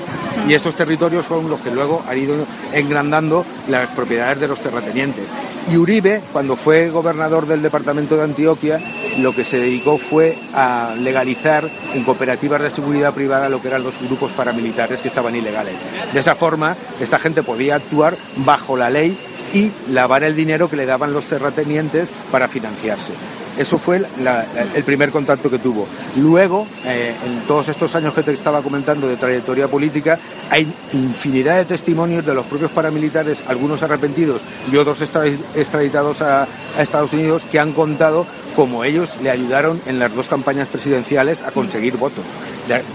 Y 0.48 0.54
estos 0.54 0.76
territorios 0.76 1.26
son 1.26 1.50
los 1.50 1.60
que 1.62 1.72
luego 1.72 2.04
han 2.08 2.18
ido 2.18 2.36
engrandando 2.74 3.46
las 3.70 3.90
propiedades 3.90 4.40
de 4.40 4.48
los 4.48 4.60
terratenientes. 4.60 5.26
Y 5.72 5.78
Uribe, 5.78 6.22
cuando 6.34 6.58
fue 6.58 6.90
gobernador 6.90 7.48
del 7.48 7.62
departamento 7.62 8.18
de 8.18 8.24
Antioquia, 8.24 8.80
lo 9.20 9.34
que 9.34 9.46
se 9.46 9.58
dedicó 9.58 9.98
fue 9.98 10.38
a 10.54 10.94
legalizar 11.00 11.70
en 11.94 12.04
cooperativas 12.04 12.62
de 12.62 12.70
seguridad 12.70 13.14
privada 13.14 13.48
lo 13.48 13.62
que 13.62 13.70
eran 13.70 13.84
los 13.84 14.00
grupos 14.02 14.32
paramilitares 14.32 15.02
que 15.02 15.08
estaban 15.08 15.36
ilegales. 15.36 15.76
De 16.12 16.20
esa 16.20 16.36
forma, 16.36 16.76
esta 17.00 17.20
gente 17.20 17.44
podía 17.44 17.76
actuar 17.76 18.18
bajo 18.38 18.76
la 18.76 18.90
ley 18.90 19.18
y 19.54 19.72
lavar 19.92 20.24
el 20.24 20.36
dinero 20.36 20.70
que 20.70 20.76
le 20.76 20.86
daban 20.86 21.14
los 21.14 21.26
terratenientes 21.26 22.10
para 22.32 22.48
financiarse. 22.48 23.14
Eso 23.58 23.78
fue 23.78 23.98
el 23.98 24.84
primer 24.84 25.12
contacto 25.12 25.50
que 25.50 25.60
tuvo. 25.60 25.88
Luego, 26.18 26.66
eh, 26.86 27.14
en 27.26 27.42
todos 27.46 27.70
estos 27.70 27.94
años 27.96 28.14
que 28.14 28.24
te 28.24 28.32
estaba 28.32 28.62
comentando 28.62 29.08
de 29.08 29.16
trayectoria 29.16 29.68
política, 29.68 30.18
hay 30.50 30.68
infinidad 30.94 31.58
de 31.58 31.66
testimonios 31.66 32.26
de 32.26 32.34
los 32.34 32.46
propios 32.46 32.72
paramilitares, 32.72 33.44
algunos 33.48 33.84
arrepentidos 33.84 34.42
y 34.72 34.78
otros 34.78 35.02
extraditados 35.02 36.22
a, 36.22 36.48
Estados 36.80 37.14
Unidos, 37.14 37.44
que 37.52 37.60
han 37.60 37.74
contado 37.74 38.26
cómo 38.56 38.84
ellos 38.84 39.16
le 39.22 39.30
ayudaron 39.30 39.80
en 39.86 40.00
las 40.00 40.14
dos 40.16 40.28
campañas 40.28 40.68
presidenciales 40.68 41.44
a 41.44 41.52
conseguir 41.52 41.98
votos. 41.98 42.24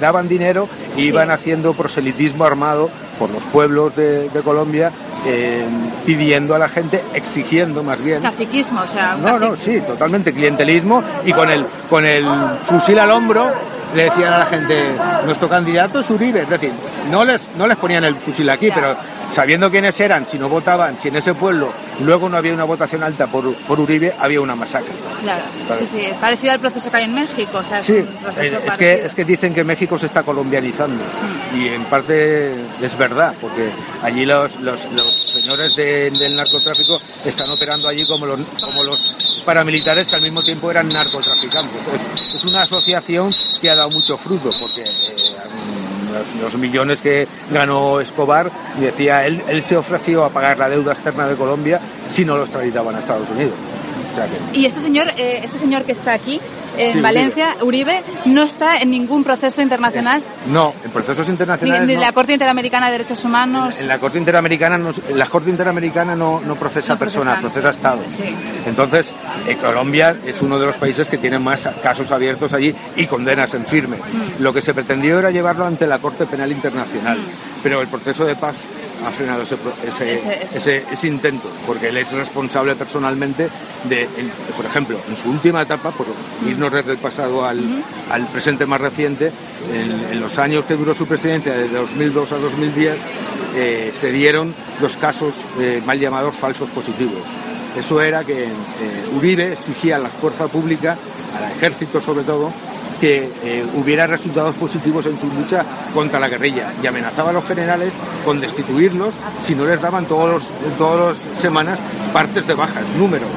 daban 0.00 0.28
dinero 0.28 0.68
y 0.96 1.02
iban 1.02 1.30
haciendo 1.30 1.74
proselitismo 1.74 2.44
armado 2.44 2.90
por 3.18 3.30
los 3.30 3.42
pueblos 3.44 3.96
de 3.96 4.28
Colombia 4.44 4.92
eh, 5.26 5.64
pidiendo 6.06 6.54
a 6.54 6.58
la 6.58 6.68
gente, 6.68 7.02
exigiendo 7.12 7.82
más 7.82 8.02
bien. 8.02 8.22
Caciquismo, 8.22 8.82
o 8.82 8.86
sea. 8.86 9.16
No, 9.16 9.38
no, 9.38 9.56
sí, 9.56 9.80
totalmente 9.80 10.32
clientelismo 10.32 11.02
y 11.24 11.32
con 11.32 11.50
el, 11.50 11.66
con 11.90 12.06
el 12.06 12.24
fusil 12.66 12.98
al 12.98 13.10
hombro 13.10 13.50
le 13.94 14.04
decían 14.04 14.32
a 14.32 14.38
la 14.38 14.46
gente, 14.46 14.90
nuestro 15.24 15.48
candidato 15.48 16.00
es 16.00 16.10
Uribe, 16.10 16.42
es 16.42 16.48
decir, 16.48 16.70
no 17.10 17.24
les, 17.24 17.50
no 17.56 17.66
les 17.66 17.76
ponían 17.76 18.04
el 18.04 18.14
fusil 18.14 18.48
aquí, 18.50 18.70
pero 18.74 18.94
sabiendo 19.30 19.70
quiénes 19.70 19.98
eran, 20.00 20.26
si 20.26 20.38
no 20.38 20.48
votaban, 20.48 20.98
si 20.98 21.08
en 21.08 21.16
ese 21.16 21.34
pueblo 21.34 21.72
luego 22.04 22.28
no 22.28 22.36
había 22.36 22.52
una 22.52 22.64
votación 22.64 23.02
alta 23.02 23.26
por, 23.26 23.46
Uribe, 23.68 24.14
había 24.18 24.40
una 24.40 24.54
masacre. 24.54 24.92
Claro, 25.22 25.42
sí, 25.78 25.86
sí, 25.86 26.08
parecido 26.20 26.52
al 26.52 26.60
proceso 26.60 26.90
que 26.90 26.96
hay 26.96 27.04
en 27.04 27.14
México. 27.14 27.58
O 27.58 27.64
sea, 27.64 27.82
sí, 27.82 28.04
es, 28.40 28.76
que, 28.78 29.06
es 29.06 29.14
que 29.14 29.24
dicen 29.24 29.54
que 29.54 29.64
México 29.64 29.98
se 29.98 30.06
está 30.06 30.22
colombianizando 30.22 31.02
mm. 31.02 31.60
y 31.60 31.68
en 31.68 31.84
parte 31.84 32.54
es 32.80 32.96
verdad, 32.96 33.34
porque 33.40 33.70
allí 34.02 34.24
los, 34.24 34.56
los, 34.60 34.80
señores 34.80 35.74
del 35.76 36.36
narcotráfico 36.36 37.00
están 37.24 37.48
operando 37.50 37.88
allí 37.88 38.06
como 38.06 38.26
los, 38.26 38.40
como 38.60 38.84
los 38.84 39.42
paramilitares 39.44 40.08
que 40.08 40.16
al 40.16 40.22
mismo 40.22 40.42
tiempo 40.42 40.70
eran 40.70 40.88
narcotraficantes. 40.88 41.86
Es, 42.14 42.44
una 42.44 42.62
asociación 42.62 43.30
que 43.60 43.70
ha 43.70 43.76
dado 43.76 43.90
mucho 43.90 44.16
fruto, 44.16 44.50
porque... 44.50 44.82
Eh, 44.82 45.77
los, 46.42 46.56
millones 46.56 47.02
que 47.02 47.26
ganó 47.50 48.00
Escobar, 48.00 48.50
y 48.78 48.82
decía, 48.82 49.26
él, 49.26 49.42
él 49.48 49.64
se 49.64 49.76
ofreció 49.76 50.24
a 50.24 50.30
pagar 50.30 50.58
la 50.58 50.68
deuda 50.68 50.92
externa 50.92 51.26
de 51.26 51.36
Colombia 51.36 51.80
si 52.08 52.24
no 52.24 52.36
lo 52.36 52.44
extraditaban 52.44 52.96
a 52.96 53.00
Estados 53.00 53.28
Unidos. 53.30 53.54
Y 54.52 54.66
este 54.66 54.80
señor, 54.80 55.08
eh, 55.16 55.40
este 55.44 55.58
señor 55.58 55.84
que 55.84 55.92
está 55.92 56.12
aquí, 56.12 56.40
en 56.78 57.02
Valencia, 57.02 57.56
Uribe. 57.60 58.02
no 58.26 58.42
está 58.42 58.78
en 58.78 58.90
ningún 58.90 59.24
proceso 59.24 59.60
internacional. 59.62 60.22
No, 60.50 60.74
en 60.84 60.90
procesos 60.90 61.28
internacionales. 61.28 61.86
Ni, 61.86 61.94
en 61.94 62.00
la 62.00 62.12
Corte 62.12 62.32
Interamericana 62.32 62.86
de 62.86 62.92
Derechos 62.92 63.24
Humanos. 63.24 63.80
En, 63.80 63.88
la 63.88 63.98
Corte 63.98 64.18
Interamericana 64.18 64.78
no, 64.78 64.92
la 65.14 65.26
Corte 65.26 65.50
Interamericana 65.50 66.14
no, 66.14 66.40
no 66.40 66.56
procesa 66.56 66.98
personas, 66.98 67.40
procesa 67.40 67.70
Estados. 67.70 68.06
Entonces, 68.66 69.14
eh, 69.46 69.56
Colombia 69.56 70.16
es 70.24 70.40
uno 70.42 70.58
de 70.58 70.66
los 70.66 70.76
países 70.76 71.08
que 71.08 71.18
tiene 71.18 71.38
más 71.38 71.68
casos 71.82 72.10
abiertos 72.10 72.52
allí 72.52 72.74
y 72.96 73.06
condenas 73.06 73.54
en 73.54 73.64
firme. 73.66 73.96
Mm. 73.96 74.42
Lo 74.42 74.52
que 74.52 74.60
se 74.60 74.74
pretendió 74.74 75.18
era 75.18 75.30
llevarlo 75.30 75.66
ante 75.66 75.86
la 75.86 75.98
Corte 75.98 76.26
Penal 76.26 76.52
Internacional, 76.52 77.18
mm. 77.18 77.60
pero 77.62 77.80
el 77.80 77.88
proceso 77.88 78.24
de 78.24 78.36
paz 78.36 78.56
ha 79.06 79.10
frenado 79.10 79.42
ese, 79.42 80.84
ese, 80.90 81.06
intento, 81.06 81.48
porque 81.66 81.88
él 81.88 81.96
es 81.96 82.10
responsable 82.12 82.74
personalmente 82.74 83.48
de, 83.84 84.08
por 84.56 84.66
ejemplo, 84.66 84.98
en 85.08 85.16
su 85.16 85.30
última 85.30 85.62
etapa, 85.62 85.90
por 85.90 86.06
irnos 86.46 86.72
desde 86.72 86.92
el 86.92 86.98
pasado 86.98 87.44
al, 87.44 87.60
al 88.10 88.26
presente 88.26 88.66
más 88.66 88.80
reciente, 88.80 89.32
en, 89.72 90.20
los 90.20 90.38
años 90.38 90.64
que 90.64 90.74
duró 90.74 90.94
su 90.94 91.06
presidencia, 91.06 91.52
de 91.52 91.68
2002 91.68 92.32
a 92.32 92.38
2010, 92.38 92.96
eh, 93.56 93.92
se 93.94 94.12
dieron 94.12 94.54
los 94.80 94.96
casos 94.96 95.34
eh, 95.60 95.82
mal 95.84 95.98
llamados 95.98 96.34
falsos 96.34 96.68
positivos. 96.70 97.22
Eso 97.78 98.00
era 98.00 98.24
que 98.24 98.44
eh, 98.44 98.50
Uribe 99.16 99.52
exigía 99.52 99.96
a 99.96 99.98
la 99.98 100.08
fuerza 100.08 100.48
pública, 100.48 100.96
al 101.36 101.52
ejército 101.52 102.00
sobre 102.00 102.24
todo, 102.24 102.52
que 103.00 103.30
eh, 103.42 103.64
hubiera 103.74 104.06
resultados 104.06 104.54
positivos 104.56 105.06
en 105.06 105.18
su 105.18 105.26
lucha 105.28 105.64
contra 105.94 106.20
la 106.20 106.28
guerrilla. 106.28 106.72
Y 106.82 106.86
amenazaba 106.86 107.30
a 107.30 107.32
los 107.32 107.44
generales 107.44 107.92
con 108.24 108.40
destituirlos 108.40 109.14
si 109.40 109.54
no 109.54 109.64
les 109.64 109.80
daban 109.80 110.06
todos 110.06 110.44
todas 110.76 111.24
las 111.24 111.40
semanas 111.40 111.78
partes 112.12 112.46
de 112.46 112.54
bajas, 112.54 112.84
números. 112.98 113.28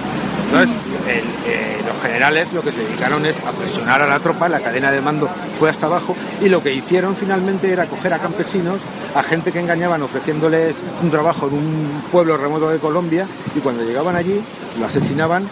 Entonces, 0.51 0.75
eh, 1.08 1.77
los 1.86 2.01
generales 2.01 2.51
lo 2.51 2.62
que 2.62 2.72
se 2.72 2.84
dedicaron 2.84 3.25
es 3.25 3.39
a 3.39 3.51
presionar 3.51 4.01
a 4.01 4.08
la 4.08 4.20
tropa, 4.20 4.50
la 4.50 4.60
cadena 4.60 4.91
de 4.91 5.00
mando 5.00 5.30
fue 5.58 5.70
hasta 5.70 5.86
abajo 5.86 6.15
y 6.41 6.50
lo 6.50 6.62
que 6.62 6.74
hicieron 6.74 7.15
finalmente 7.15 7.72
era 7.72 7.86
coger 7.86 8.13
a 8.13 8.20
campesinos, 8.20 8.82
a 9.15 9.24
gente 9.24 9.51
que 9.51 9.60
engañaban 9.60 10.01
ofreciéndoles 10.01 10.75
un 11.01 11.10
trabajo 11.10 11.48
en 11.48 11.53
un 11.53 12.03
pueblo 12.12 12.36
remoto 12.36 12.70
de 12.70 12.80
Colombia 12.80 13.25
y 13.56 13.60
cuando 13.60 13.84
llegaban 13.84 14.15
allí 14.18 14.41
lo 14.77 14.86
asesinaban 14.86 15.48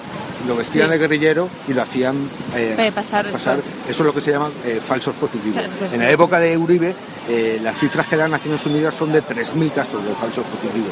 lo 0.47 0.55
vestían 0.55 0.89
de 0.89 0.97
guerrillero 0.97 1.49
y 1.67 1.73
lo 1.73 1.81
hacían 1.81 2.15
eh, 2.55 2.91
pasar, 2.93 3.25
Eso 3.89 4.03
es 4.03 4.05
lo 4.05 4.13
que 4.13 4.21
se 4.21 4.31
llama 4.31 4.51
eh, 4.63 4.79
falsos 4.85 5.15
positivos. 5.15 5.63
En 5.91 5.99
la 5.99 6.11
época 6.11 6.39
de 6.39 6.55
Uribe, 6.55 6.93
eh, 7.27 7.59
las 7.63 7.79
cifras 7.79 8.05
que 8.05 8.15
dan 8.15 8.29
Naciones 8.29 8.63
Unidas 8.67 8.93
son 8.93 9.11
de 9.11 9.23
3.000 9.23 9.71
casos 9.71 10.05
de 10.05 10.13
falsos 10.13 10.45
positivos. 10.45 10.91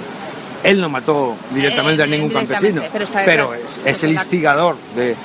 Él 0.63 0.81
no 0.81 0.89
mató 0.89 1.35
directamente 1.53 2.01
a 2.01 2.07
ningún 2.07 2.31
campesino, 2.31 2.81
pero, 3.23 3.51
es, 3.85 4.03
el 4.03 4.13
instigador 4.13 4.75
de, 4.95 5.15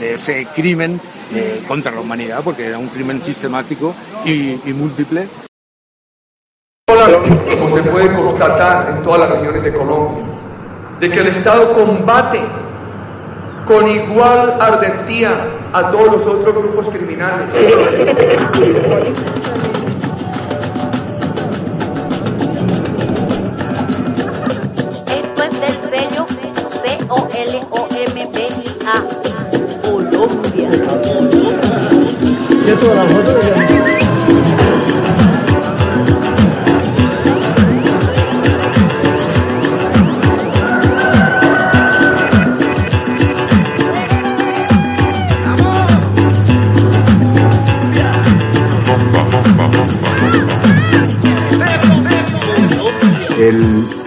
ese 0.00 0.46
crimen 0.56 0.98
contra 1.68 1.92
la 1.92 2.00
humanidad, 2.00 2.40
porque 2.42 2.64
era 2.64 2.78
un 2.78 2.88
crimen 2.88 3.22
sistemático 3.22 3.94
y, 4.24 4.52
y 4.64 4.72
múltiple. 4.74 5.28
Como 6.86 7.68
se 7.68 7.82
puede 7.82 8.10
constatar 8.14 8.96
en 8.96 9.02
todas 9.02 9.20
las 9.20 9.30
regiones 9.38 9.62
de 9.62 9.72
Colombia, 9.74 10.26
de 10.98 11.10
que 11.10 11.20
el 11.20 11.26
Estado 11.26 11.74
combate 11.74 12.40
con 13.68 13.86
igual 13.86 14.56
ardentía 14.58 15.30
a 15.74 15.90
todos 15.90 16.12
los 16.12 16.26
otros 16.26 16.54
grupos 16.54 16.88
criminales. 16.88 17.54
Esto 17.54 17.78
es 25.42 25.60
del 25.60 25.76
sello 25.90 26.24
C-O-L-O-M-B-I-A. 26.82 28.96
Colombia. 29.82 30.70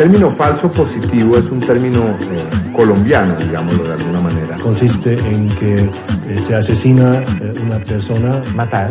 Término 0.01 0.31
falso 0.31 0.72
positivo 0.72 1.38
es 1.38 1.51
un 1.51 1.60
término 1.60 2.00
eh, 2.10 2.72
colombiano, 2.75 3.36
digámoslo 3.36 3.84
de 3.84 3.93
alguna 3.93 4.22
manera. 4.22 4.55
Consiste 4.55 5.13
en 5.13 5.48
que 5.58 5.75
eh, 5.77 6.39
se 6.39 6.55
asesina 6.55 7.20
eh, 7.20 7.53
una 7.63 7.77
persona. 7.77 8.41
Matar 8.55 8.89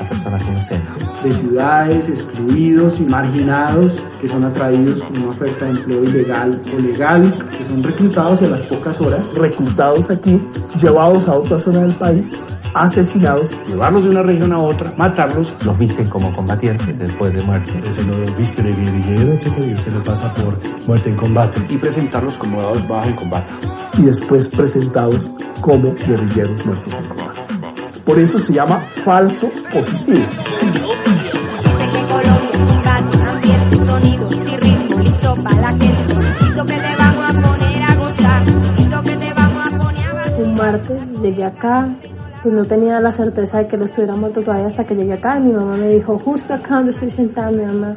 a 0.00 0.08
personas 0.08 0.46
inocentes. 0.48 1.22
De 1.22 1.30
ciudades, 1.32 2.08
excluidos 2.08 2.98
y 2.98 3.02
marginados, 3.02 3.92
que 4.22 4.26
son 4.26 4.42
atraídos 4.42 5.02
con 5.02 5.18
una 5.18 5.28
oferta 5.28 5.66
de 5.66 5.72
empleo 5.72 6.04
ilegal 6.04 6.58
o 6.74 6.80
legal, 6.80 7.48
que 7.58 7.64
son 7.66 7.82
reclutados 7.82 8.40
a 8.40 8.46
las 8.46 8.62
pocas 8.62 8.98
horas. 9.02 9.20
Reclutados 9.36 10.10
aquí, 10.10 10.40
llevados 10.80 11.28
a 11.28 11.34
otra 11.34 11.58
zona 11.58 11.80
del 11.80 11.94
país 11.96 12.32
asesinados, 12.74 13.50
llevarlos 13.66 14.04
de 14.04 14.10
una 14.10 14.22
región 14.22 14.52
a 14.52 14.58
otra, 14.58 14.92
matarlos. 14.96 15.54
Los 15.64 15.78
visten 15.78 16.08
como 16.08 16.34
combatientes 16.34 16.98
después 16.98 17.32
de 17.32 17.42
muerte. 17.42 17.92
Se 17.92 18.02
lo 18.04 18.16
viste 18.36 18.62
de 18.62 18.72
guerrillero, 18.74 19.32
etcétera, 19.32 19.66
y 19.66 19.74
se 19.76 19.90
lo 19.90 20.02
pasa 20.02 20.32
por 20.34 20.58
muerte 20.86 21.10
en 21.10 21.16
combate. 21.16 21.60
Y 21.68 21.78
presentarlos 21.78 22.38
como 22.38 22.62
dados 22.62 22.86
bajo 22.86 23.08
en 23.08 23.14
combate. 23.14 23.54
Y 23.98 24.02
después 24.02 24.48
presentados 24.48 25.32
como 25.60 25.94
guerrilleros 25.94 26.64
muertos 26.66 26.92
en 26.94 27.04
combate. 27.04 27.40
Por 28.04 28.18
eso 28.18 28.38
se 28.38 28.54
llama 28.54 28.80
falso 28.80 29.50
positivo. 29.72 30.24
Un 40.38 40.54
martes 40.54 41.02
llegué 41.20 41.44
acá, 41.44 41.88
pues 42.42 42.54
no 42.54 42.64
tenía 42.64 43.00
la 43.00 43.12
certeza 43.12 43.58
de 43.58 43.66
que 43.66 43.76
lo 43.76 43.84
estuviera 43.84 44.14
muerto 44.14 44.42
todavía 44.42 44.66
hasta 44.66 44.84
que 44.84 44.94
llegué 44.94 45.14
acá 45.14 45.38
y 45.38 45.42
mi 45.42 45.52
mamá 45.52 45.76
me 45.76 45.88
dijo, 45.88 46.18
justo 46.18 46.54
acá 46.54 46.76
donde 46.76 46.92
estoy 46.92 47.10
sentada, 47.10 47.50
mi 47.50 47.62
mamá 47.62 47.96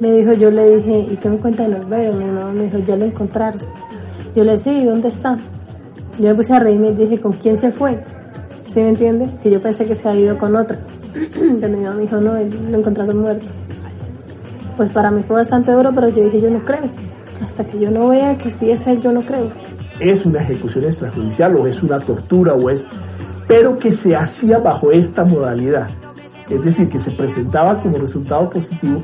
me 0.00 0.12
dijo, 0.12 0.32
yo 0.32 0.50
le 0.50 0.76
dije, 0.76 1.06
¿y 1.10 1.16
qué 1.16 1.28
me 1.28 1.36
cuenta 1.36 1.64
de 1.64 1.70
los 1.70 1.88
veros? 1.88 2.16
Mi 2.16 2.24
mamá 2.24 2.52
me 2.52 2.64
dijo, 2.64 2.78
ya 2.78 2.96
lo 2.96 3.04
encontraron. 3.04 3.60
Yo 4.34 4.44
le 4.44 4.52
dije, 4.52 4.64
sí, 4.64 4.84
¿dónde 4.84 5.08
está? 5.08 5.36
Yo 6.18 6.28
me 6.28 6.34
puse 6.34 6.54
a 6.54 6.60
reírme 6.60 6.88
y 6.88 6.94
dije, 6.94 7.20
¿con 7.20 7.32
quién 7.34 7.58
se 7.58 7.72
fue? 7.72 8.00
¿Sí 8.66 8.80
me 8.80 8.88
entiende? 8.88 9.28
Que 9.42 9.50
yo 9.50 9.60
pensé 9.60 9.84
que 9.86 9.94
se 9.94 10.08
había 10.08 10.22
ido 10.22 10.38
con 10.38 10.56
otra. 10.56 10.78
Cuando 11.38 11.68
mi 11.68 11.76
mamá 11.76 11.96
me 11.96 12.02
dijo, 12.02 12.16
no, 12.20 12.34
lo 12.34 12.78
encontraron 12.78 13.18
muerto. 13.18 13.52
Pues 14.76 14.90
para 14.90 15.10
mí 15.10 15.22
fue 15.22 15.36
bastante 15.36 15.72
duro, 15.72 15.92
pero 15.94 16.08
yo 16.08 16.24
dije, 16.24 16.40
yo 16.40 16.50
no 16.50 16.64
creo. 16.64 16.82
Hasta 17.42 17.64
que 17.64 17.78
yo 17.78 17.90
no 17.90 18.08
vea 18.08 18.36
que 18.38 18.50
sí 18.50 18.70
es 18.70 18.86
él, 18.86 19.00
yo 19.00 19.12
no 19.12 19.22
creo. 19.22 19.50
¿Es 20.00 20.26
una 20.26 20.40
ejecución 20.40 20.84
extrajudicial 20.84 21.54
o 21.56 21.66
es 21.66 21.82
una 21.82 22.00
tortura 22.00 22.54
o 22.54 22.68
es 22.68 22.86
pero 23.46 23.78
que 23.78 23.92
se 23.92 24.16
hacía 24.16 24.58
bajo 24.58 24.92
esta 24.92 25.24
modalidad. 25.24 25.88
Es 26.48 26.62
decir, 26.62 26.88
que 26.88 26.98
se 26.98 27.10
presentaba 27.12 27.78
como 27.78 27.98
resultado 27.98 28.50
positivo 28.50 29.02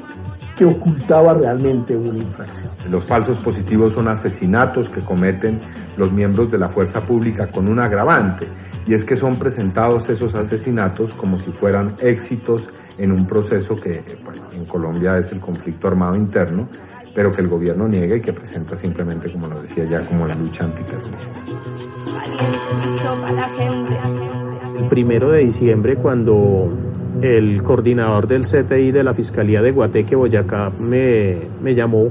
que 0.56 0.66
ocultaba 0.66 1.32
realmente 1.32 1.96
una 1.96 2.18
infracción. 2.18 2.70
Los 2.90 3.04
falsos 3.04 3.38
positivos 3.38 3.94
son 3.94 4.08
asesinatos 4.08 4.90
que 4.90 5.00
cometen 5.00 5.58
los 5.96 6.12
miembros 6.12 6.50
de 6.50 6.58
la 6.58 6.68
fuerza 6.68 7.00
pública 7.00 7.46
con 7.46 7.66
un 7.66 7.80
agravante, 7.80 8.46
y 8.86 8.92
es 8.92 9.06
que 9.06 9.16
son 9.16 9.36
presentados 9.36 10.10
esos 10.10 10.34
asesinatos 10.34 11.14
como 11.14 11.38
si 11.38 11.50
fueran 11.50 11.94
éxitos 12.00 12.68
en 12.98 13.12
un 13.12 13.26
proceso 13.26 13.74
que 13.76 14.02
bueno, 14.22 14.42
en 14.52 14.66
Colombia 14.66 15.16
es 15.16 15.32
el 15.32 15.40
conflicto 15.40 15.88
armado 15.88 16.14
interno, 16.14 16.68
pero 17.14 17.32
que 17.32 17.40
el 17.40 17.48
gobierno 17.48 17.88
niega 17.88 18.16
y 18.16 18.20
que 18.20 18.34
presenta 18.34 18.76
simplemente, 18.76 19.32
como 19.32 19.46
lo 19.46 19.62
decía 19.62 19.84
ya, 19.84 20.00
como 20.00 20.26
la 20.26 20.34
lucha 20.34 20.64
antiterrorista. 20.64 21.40
Primero 24.90 25.30
de 25.30 25.44
diciembre, 25.44 25.94
cuando 25.94 26.68
el 27.22 27.62
coordinador 27.62 28.26
del 28.26 28.42
CTI 28.42 28.90
de 28.90 29.04
la 29.04 29.14
Fiscalía 29.14 29.62
de 29.62 29.70
Guateque, 29.70 30.16
Boyacá, 30.16 30.72
me, 30.80 31.32
me 31.62 31.76
llamó 31.76 32.08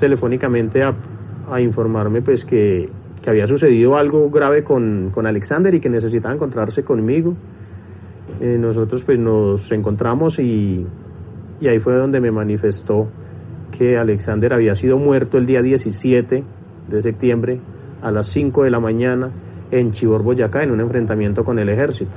telefónicamente 0.00 0.82
a, 0.82 0.92
a 1.52 1.60
informarme 1.60 2.22
pues 2.22 2.44
que, 2.44 2.90
que, 3.22 3.30
había 3.30 3.46
sucedido 3.46 3.96
algo 3.96 4.28
grave 4.28 4.64
con, 4.64 5.10
con, 5.14 5.24
Alexander 5.28 5.72
y 5.72 5.78
que 5.78 5.88
necesitaba 5.88 6.34
encontrarse 6.34 6.82
conmigo. 6.82 7.32
Eh, 8.40 8.56
nosotros 8.58 9.04
pues 9.04 9.20
nos 9.20 9.70
encontramos 9.70 10.40
y, 10.40 10.84
y 11.60 11.68
ahí 11.68 11.78
fue 11.78 11.94
donde 11.94 12.20
me 12.20 12.32
manifestó 12.32 13.06
que 13.70 13.98
Alexander 13.98 14.52
había 14.52 14.74
sido 14.74 14.98
muerto 14.98 15.38
el 15.38 15.46
día 15.46 15.62
17 15.62 16.42
de 16.88 17.02
septiembre 17.02 17.60
a 18.02 18.10
las 18.10 18.26
5 18.26 18.64
de 18.64 18.70
la 18.70 18.80
mañana 18.80 19.30
en 19.70 19.92
Chibor, 19.92 20.22
Boyacá, 20.22 20.62
en 20.62 20.70
un 20.70 20.80
enfrentamiento 20.80 21.44
con 21.44 21.58
el 21.58 21.68
ejército. 21.68 22.12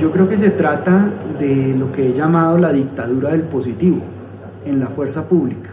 Yo 0.00 0.10
creo 0.10 0.28
que 0.28 0.36
se 0.36 0.50
trata 0.50 1.10
de 1.38 1.74
lo 1.76 1.90
que 1.90 2.06
he 2.06 2.12
llamado 2.12 2.58
la 2.58 2.72
dictadura 2.72 3.30
del 3.30 3.42
positivo 3.42 4.02
en 4.64 4.78
la 4.78 4.88
fuerza 4.88 5.26
pública. 5.28 5.70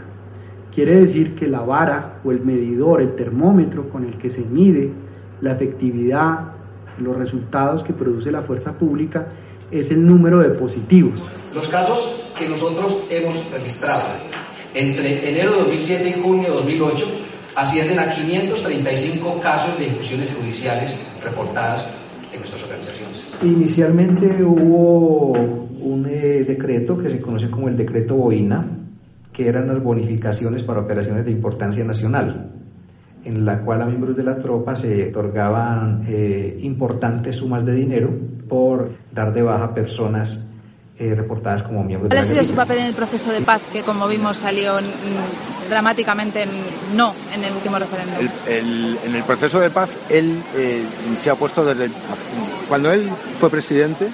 Quiere 0.74 0.96
decir 0.96 1.36
que 1.36 1.48
la 1.48 1.60
vara 1.60 2.16
o 2.24 2.32
el 2.32 2.42
medidor, 2.42 3.02
el 3.02 3.16
termómetro 3.16 3.90
con 3.90 4.06
el 4.06 4.18
que 4.18 4.30
se 4.30 4.42
mide 4.42 4.92
la 5.42 5.52
efectividad, 5.52 6.54
los 7.00 7.18
resultados 7.18 7.84
que 7.84 7.94
produce 7.94 8.32
la 8.32 8.42
fuerza 8.42 8.72
pública 8.74 9.28
es 9.70 9.92
el 9.92 10.06
número 10.06 10.40
de 10.40 10.50
positivos. 10.50 11.14
Los 11.54 11.68
casos 11.68 12.34
que 12.38 12.48
nosotros 12.48 13.06
hemos 13.10 13.52
registrado 13.52 14.04
entre 14.74 15.30
enero 15.30 15.52
de 15.52 15.58
2007 15.60 16.16
y 16.18 16.22
junio 16.22 16.50
de 16.50 16.56
2008 16.56 17.23
ascienden 17.56 18.00
a 18.00 18.10
535 18.10 19.40
casos 19.42 19.78
de 19.78 19.88
ejecuciones 19.88 20.34
judiciales 20.34 20.96
reportadas 21.24 21.86
en 22.32 22.40
nuestras 22.40 22.64
organizaciones. 22.64 23.26
Inicialmente 23.44 24.44
hubo 24.44 25.32
un 25.32 26.06
eh, 26.10 26.44
decreto 26.48 26.98
que 26.98 27.10
se 27.10 27.22
conoce 27.22 27.50
como 27.50 27.68
el 27.68 27.78
decreto 27.78 28.16
Boina, 28.16 28.66
que 29.32 29.48
eran 29.48 29.68
las 29.68 29.82
bonificaciones 29.82 30.64
para 30.64 30.82
operaciones 30.82 31.26
de 31.26 31.32
importancia 31.32 31.84
nacional, 31.84 32.52
en 33.26 33.46
la 33.46 33.60
cual 33.60 33.82
a 33.82 33.86
miembros 33.86 34.16
de 34.16 34.24
la 34.24 34.38
tropa 34.38 34.76
se 34.76 35.10
otorgaban 35.10 36.04
eh, 36.08 36.60
importantes 36.64 37.38
sumas 37.38 37.66
de 37.66 37.74
dinero 37.74 38.10
por 38.48 38.92
dar 39.12 39.34
de 39.34 39.42
baja 39.42 39.74
personas 39.74 40.48
eh, 41.00 41.14
reportadas 41.16 41.64
como 41.64 41.84
miembros 41.84 42.10
¿Cuál 42.10 42.10
de 42.10 42.16
la 42.16 42.22
ha 42.22 42.44
sido 42.44 42.44
su 42.44 42.56
papel 42.56 42.80
en 42.80 42.86
el 42.86 42.94
proceso 42.94 43.32
de 43.32 43.42
paz, 43.42 43.62
que 43.72 43.82
como 43.82 44.08
vimos 44.08 44.38
salió 44.38 44.76
mm, 44.80 45.70
dramáticamente 45.70 46.44
en 46.44 46.50
no 46.96 47.14
en 47.34 47.44
el 47.44 47.54
último 47.54 47.80
referéndum? 47.80 48.16
El- 48.48 48.54
el- 48.54 48.98
en 49.06 49.16
el 49.16 49.24
proceso 49.24 49.60
de 49.60 49.70
paz, 49.70 49.90
él 50.10 50.42
eh, 50.56 50.84
se 51.22 51.30
ha 51.30 51.36
puesto 51.36 51.66
desde... 51.66 51.90
cuando 52.68 52.92
él 52.92 53.10
fue 53.40 53.50
presidente, 53.50 54.08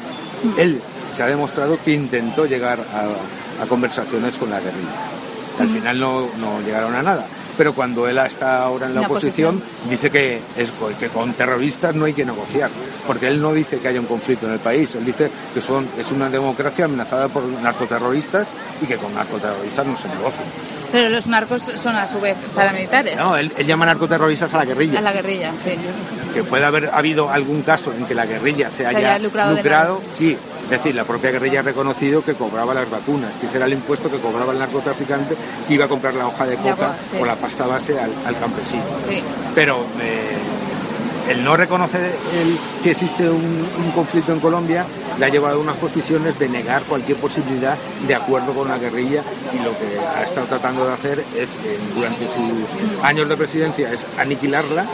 él 0.57 0.79
se 1.15 1.23
ha 1.23 1.27
demostrado 1.27 1.77
que 1.83 1.91
intentó 1.93 2.45
llegar 2.45 2.79
a, 2.79 3.63
a 3.63 3.65
conversaciones 3.67 4.35
con 4.35 4.49
la 4.49 4.59
guerrilla. 4.59 4.89
Al 5.59 5.67
final 5.67 5.99
no, 5.99 6.21
no 6.39 6.61
llegaron 6.65 6.95
a 6.95 7.01
nada. 7.03 7.25
Pero 7.59 7.73
cuando 7.73 8.07
él 8.07 8.17
está 8.19 8.63
ahora 8.63 8.87
en 8.87 8.95
la, 8.95 9.01
oposición, 9.01 9.57
oposición. 9.57 9.89
dice 9.89 10.09
que, 10.09 10.39
es, 10.55 10.71
que 10.97 11.09
con 11.09 11.33
terroristas 11.33 11.93
no 11.93 12.05
hay 12.05 12.13
que 12.13 12.23
negociar. 12.23 12.69
Porque 13.05 13.27
él 13.27 13.41
no 13.41 13.51
dice 13.51 13.79
que 13.79 13.89
haya 13.89 13.99
un 13.99 14.05
conflicto 14.05 14.47
en 14.47 14.53
el 14.53 14.59
país. 14.59 14.95
Él 14.95 15.03
dice 15.03 15.29
que 15.53 15.59
son, 15.59 15.85
es 15.99 16.09
una 16.09 16.29
democracia 16.29 16.85
amenazada 16.85 17.27
por 17.27 17.43
narcoterroristas 17.43 18.47
y 18.81 18.85
que 18.85 18.95
con 18.95 19.13
narcoterroristas 19.13 19.85
no 19.85 19.97
se 19.97 20.07
negocia. 20.07 20.41
Pero 20.93 21.09
los 21.09 21.27
narcos 21.27 21.63
son 21.63 21.97
a 21.97 22.07
su 22.07 22.21
vez 22.21 22.37
paramilitares. 22.55 23.17
No, 23.17 23.35
él, 23.35 23.51
él 23.57 23.67
llama 23.67 23.85
narcoterroristas 23.87 24.53
a 24.53 24.59
la 24.59 24.65
guerrilla. 24.65 24.99
A 24.99 25.01
la 25.01 25.11
guerrilla, 25.11 25.51
sí. 25.61 25.71
que 26.33 26.45
puede 26.45 26.63
haber 26.63 26.89
habido 26.93 27.29
algún 27.29 27.61
caso 27.63 27.91
en 27.91 28.05
que 28.05 28.15
la 28.15 28.25
guerrilla 28.25 28.69
se 28.69 28.77
Se 28.77 28.87
haya, 28.87 29.19
lucrado 29.19 30.01
sí. 30.09 30.37
Es 30.69 30.77
decir, 30.83 30.93
la 30.93 31.03
propia 31.03 31.31
guerrilla 31.31 31.61
ha 31.61 31.63
reconocido 31.63 32.23
que 32.23 32.33
cobraba 32.35 32.73
las 32.75 32.87
vacunas, 32.89 33.31
que 33.41 33.47
ese 33.47 33.57
era 33.57 33.65
el 33.65 33.73
impuesto 33.73 34.09
que 34.11 34.17
cobraba 34.19 34.53
el 34.53 34.59
narcotraficante 34.59 35.35
que 35.67 35.73
iba 35.73 35.85
a 35.85 35.87
comprar 35.87 36.13
la 36.13 36.27
hoja 36.27 36.45
de 36.45 36.57
coca 36.57 36.95
sí. 37.09 37.17
o 37.19 37.25
la 37.25 37.35
pasta 37.35 37.65
base 37.65 37.99
al, 37.99 38.11
al 38.25 38.37
campesino. 38.37 38.83
Sí. 39.07 39.19
Pero 39.55 39.83
eh, 39.99 41.31
el 41.31 41.43
no 41.43 41.57
reconocer 41.57 42.03
el- 42.05 42.57
que 42.83 42.91
existe 42.91 43.27
un, 43.27 43.67
un 43.83 43.91
conflicto 43.95 44.31
en 44.31 44.39
Colombia 44.39 44.85
le 45.17 45.25
ha 45.25 45.29
llevado 45.29 45.55
a 45.57 45.59
unas 45.61 45.75
posiciones 45.77 46.37
de 46.37 46.47
negar 46.49 46.83
cualquier 46.83 47.17
posibilidad 47.17 47.75
de 48.07 48.13
acuerdo 48.15 48.53
con 48.53 48.67
la 48.67 48.77
guerrilla 48.77 49.23
y 49.53 49.63
lo 49.63 49.71
que 49.71 49.99
ha 50.15 50.21
estado 50.23 50.45
tratando 50.45 50.85
de 50.85 50.93
hacer 50.93 51.23
es, 51.35 51.55
eh, 51.55 51.77
durante 51.95 52.25
sus 52.27 53.03
años 53.03 53.27
de 53.27 53.35
presidencia, 53.35 53.91
es 53.91 54.05
aniquilarla 54.19 54.85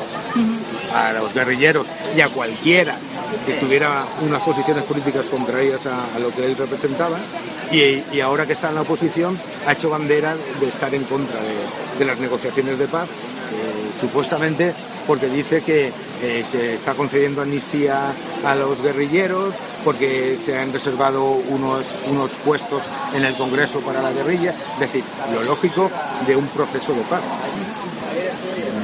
a 0.96 1.12
los 1.14 1.34
guerrilleros 1.34 1.86
y 2.16 2.22
a 2.22 2.30
cualquiera 2.30 2.96
que 3.46 3.54
tuviera 3.54 4.06
unas 4.22 4.42
posiciones 4.42 4.84
políticas 4.84 5.26
contrarias 5.26 5.86
a, 5.86 6.20
lo 6.20 6.30
que 6.32 6.46
él 6.46 6.56
representaba 6.58 7.18
y, 7.72 8.20
ahora 8.20 8.46
que 8.46 8.54
está 8.54 8.70
en 8.70 8.76
la 8.76 8.82
oposición 8.82 9.38
ha 9.68 9.74
hecho 9.74 9.90
bandera 9.90 10.36
de 10.60 10.68
estar 10.68 10.94
en 10.94 11.04
contra 11.04 11.40
de, 11.42 12.00
de 12.00 12.06
las 12.06 12.20
negociaciones 12.20 12.80
de 12.80 12.88
paz 12.88 13.08
eh, 13.08 13.92
supuestamente 14.00 14.74
porque 15.08 15.28
dice 15.28 15.62
que 15.62 15.92
eh, 16.22 16.44
se 16.50 16.74
está 16.74 16.94
concediendo 16.94 17.42
amnistía 17.42 18.12
a 18.44 18.56
los 18.56 18.82
guerrilleros 18.82 19.54
porque 19.84 20.38
se 20.44 20.58
han 20.58 20.74
reservado 20.74 21.24
unos, 21.30 21.86
unos 22.08 22.32
puestos 22.44 22.84
en 23.14 23.24
el 23.24 23.36
Congreso 23.36 23.80
para 23.82 24.02
la 24.02 24.12
guerrilla, 24.12 24.54
es 24.74 24.80
decir, 24.80 25.04
lo 25.32 25.44
lógico 25.44 25.92
de 26.26 26.36
un 26.36 26.48
proceso 26.48 26.94
de 26.94 27.02
paz. 27.02 27.22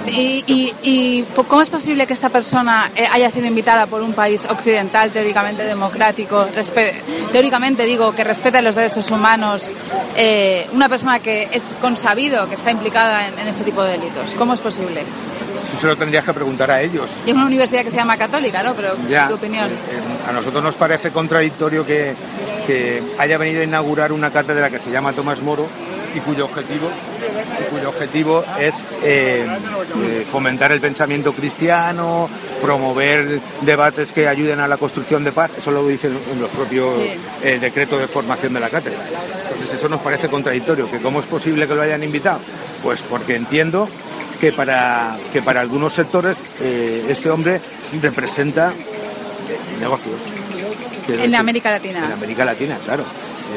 ¿Y, 0.08 0.44
y, 0.48 0.74
y 0.82 1.24
cómo 1.48 1.62
es 1.62 1.70
posible 1.70 2.08
que 2.08 2.14
esta 2.14 2.30
persona 2.30 2.92
eh, 2.96 3.06
haya 3.12 3.30
sido 3.30 3.46
invitada 3.46 3.86
por 3.86 4.02
un 4.02 4.14
país 4.14 4.46
occidental, 4.50 5.12
teóricamente 5.12 5.64
democrático, 5.64 6.48
teóricamente 7.32 7.86
digo, 7.86 8.14
que 8.14 8.24
respeta 8.24 8.62
los 8.62 8.76
derechos 8.76 9.12
humanos, 9.12 9.72
eh, 10.16 10.68
una 10.74 10.90
persona 10.90 11.20
que 11.20 11.50
es 11.52 11.76
consabido 11.80 12.50
que 12.50 12.56
está 12.56 12.72
implicada 12.72 13.28
en, 13.28 13.38
en, 13.40 13.48
este 13.48 13.64
tipo 13.64 13.84
de 13.84 13.92
delitos? 13.98 14.34
¿Cómo 14.36 14.54
es 14.54 14.60
posible? 14.60 15.04
Eso 15.66 15.78
se 15.80 15.88
lo 15.88 15.96
tendrías 15.96 16.26
que 16.26 16.34
preguntar 16.34 16.72
a 16.72 16.82
ellos. 16.82 17.10
Y 17.26 17.30
es 17.30 17.36
una 17.36 17.46
universidad 17.46 17.84
que 17.84 17.92
se 17.92 17.98
llama 17.98 18.18
católica, 18.18 18.64
¿no? 18.64 18.74
Pero, 18.74 18.96
ya, 19.08 19.28
¿tu 19.28 19.36
opinión? 19.36 19.70
Eh, 19.70 20.30
a 20.30 20.32
nosotros 20.32 20.64
nos 20.64 20.76
parece 20.76 21.12
contradictorio 21.12 21.86
que, 21.86 22.16
que 22.66 23.04
haya 23.20 23.38
venido 23.38 23.62
a 23.62 23.64
inaugurar 23.64 24.12
una 24.12 24.32
cátedra 24.32 24.70
que 24.70 24.80
se 24.80 24.92
llama 24.92 25.14
Tomás 25.14 25.42
Moro 25.42 25.68
y 26.16 26.20
cuyo 26.20 26.46
objetivo, 26.46 26.90
cuyo 27.70 27.90
objetivo 27.90 28.44
es 28.60 28.86
eh, 29.04 29.46
eh, 29.46 30.26
fomentar 30.30 30.72
el 30.72 30.80
pensamiento 30.80 31.34
cristiano, 31.34 32.30
promover 32.62 33.40
debates 33.62 34.12
que 34.12 34.28
ayuden 34.28 34.60
a 34.60 34.68
la 34.68 34.78
construcción 34.78 35.24
de 35.24 35.32
paz, 35.32 35.52
eso 35.58 35.72
lo 35.72 35.88
dicen 35.88 36.18
en 36.32 36.42
los 36.42 36.50
propios 36.50 36.94
eh, 37.44 37.58
decretos 37.60 38.00
de 38.00 38.08
formación 38.08 38.54
de 38.54 38.60
la 38.60 38.70
cátedra. 38.70 39.00
Entonces 39.52 39.78
eso 39.78 39.90
nos 39.90 40.02
parece 40.02 40.30
contradictorio, 40.30 40.90
que 40.90 41.00
cómo 41.00 41.20
es 41.20 41.26
posible 41.26 41.68
que 41.68 41.76
lo 41.76 41.82
hayan 41.82 42.04
invitado, 42.04 42.40
pues 42.84 43.02
porque 43.02 43.36
entiendo 43.36 43.88
que 44.40 44.52
para, 44.52 45.18
que 45.32 45.42
para 45.42 45.62
algunos 45.62 45.94
sectores 45.94 46.38
eh, 46.62 47.06
este 47.10 47.30
hombre 47.30 47.62
representa 48.02 48.74
negocios. 49.80 50.16
En 51.08 51.36
América 51.36 51.72
Latina. 51.72 52.06
En 52.06 52.12
América 52.12 52.46
Latina, 52.46 52.78
claro. 52.84 53.04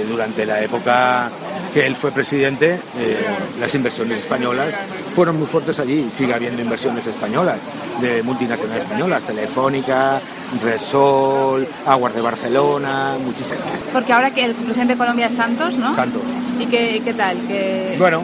Durante 0.09 0.45
la 0.45 0.61
época 0.61 1.31
que 1.75 1.85
él 1.87 1.97
fue 1.97 2.13
presidente, 2.13 2.79
eh, 2.99 3.27
las 3.61 3.75
inversiones 3.75 4.19
españolas 4.19 4.69
fueron 5.15 5.37
muy 5.39 5.47
fuertes 5.49 5.79
allí. 5.81 6.09
Sigue 6.13 6.33
habiendo 6.33 6.63
inversiones 6.63 7.05
españolas, 7.07 7.57
de 8.01 8.23
multinacionales 8.23 8.85
españolas, 8.85 9.23
Telefónica, 9.25 10.21
Resol, 10.63 11.67
Aguas 11.87 12.15
de 12.15 12.21
Barcelona, 12.21 13.15
muchísimas. 13.25 13.59
Porque 13.93 14.13
ahora 14.13 14.31
que 14.33 14.45
el 14.45 14.55
presidente 14.55 14.95
de 14.95 14.99
Colombia 14.99 15.27
es 15.27 15.35
Santos, 15.35 15.75
¿no? 15.75 15.95
Santos. 15.95 16.23
¿Y 16.61 16.67
qué, 16.67 17.03
qué 17.05 17.13
tal? 17.15 17.37
¿Qué... 17.49 17.97
Bueno, 17.99 18.23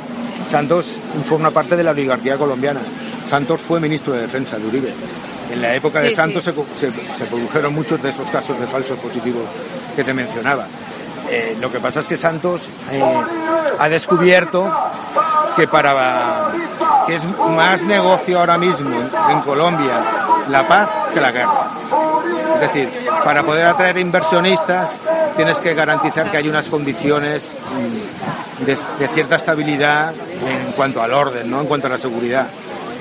Santos 0.50 0.96
forma 1.28 1.50
parte 1.50 1.76
de 1.76 1.82
la 1.84 1.90
oligarquía 1.90 2.36
colombiana. 2.36 2.80
Santos 3.28 3.60
fue 3.60 3.80
ministro 3.80 4.12
de 4.12 4.22
Defensa 4.22 4.58
de 4.58 4.66
Uribe. 4.66 4.92
En 5.52 5.60
la 5.62 5.74
época 5.74 6.00
de 6.00 6.10
Sí, 6.10 6.14
Santos 6.14 6.44
sí. 6.44 6.52
Se, 6.74 6.86
se- 6.92 7.14
se 7.18 7.24
produjeron 7.24 7.74
muchos 7.74 8.00
de 8.02 8.10
esos 8.10 8.30
casos 8.30 8.58
de 8.60 8.66
falsos 8.68 8.96
positivos 9.00 9.42
que 9.96 10.04
te 10.04 10.14
mencionaba. 10.14 10.66
Eh, 11.32 11.56
lo 11.60 11.70
que 11.70 11.78
pasa 11.78 12.00
es 12.00 12.08
que 12.08 12.16
Santos 12.16 12.68
eh, 12.90 13.00
ha 13.78 13.88
descubierto 13.88 14.68
que 15.56 15.68
para 15.68 16.50
que 17.06 17.14
es 17.14 17.24
más 17.54 17.82
negocio 17.84 18.40
ahora 18.40 18.58
mismo 18.58 18.96
en 19.30 19.40
Colombia 19.42 19.94
la 20.48 20.66
paz 20.66 20.88
que 21.14 21.20
la 21.20 21.30
guerra. 21.30 21.70
Es 22.54 22.60
decir, 22.60 22.90
para 23.24 23.44
poder 23.44 23.66
atraer 23.66 23.98
inversionistas 23.98 24.96
tienes 25.36 25.60
que 25.60 25.72
garantizar 25.72 26.30
que 26.30 26.36
hay 26.36 26.48
unas 26.48 26.68
condiciones 26.68 27.52
mm, 28.60 28.64
de, 28.64 28.78
de 28.98 29.08
cierta 29.14 29.36
estabilidad 29.36 30.12
en 30.12 30.72
cuanto 30.72 31.00
al 31.00 31.14
orden, 31.14 31.48
¿no? 31.48 31.60
en 31.60 31.66
cuanto 31.66 31.86
a 31.86 31.90
la 31.90 31.98
seguridad. 31.98 32.48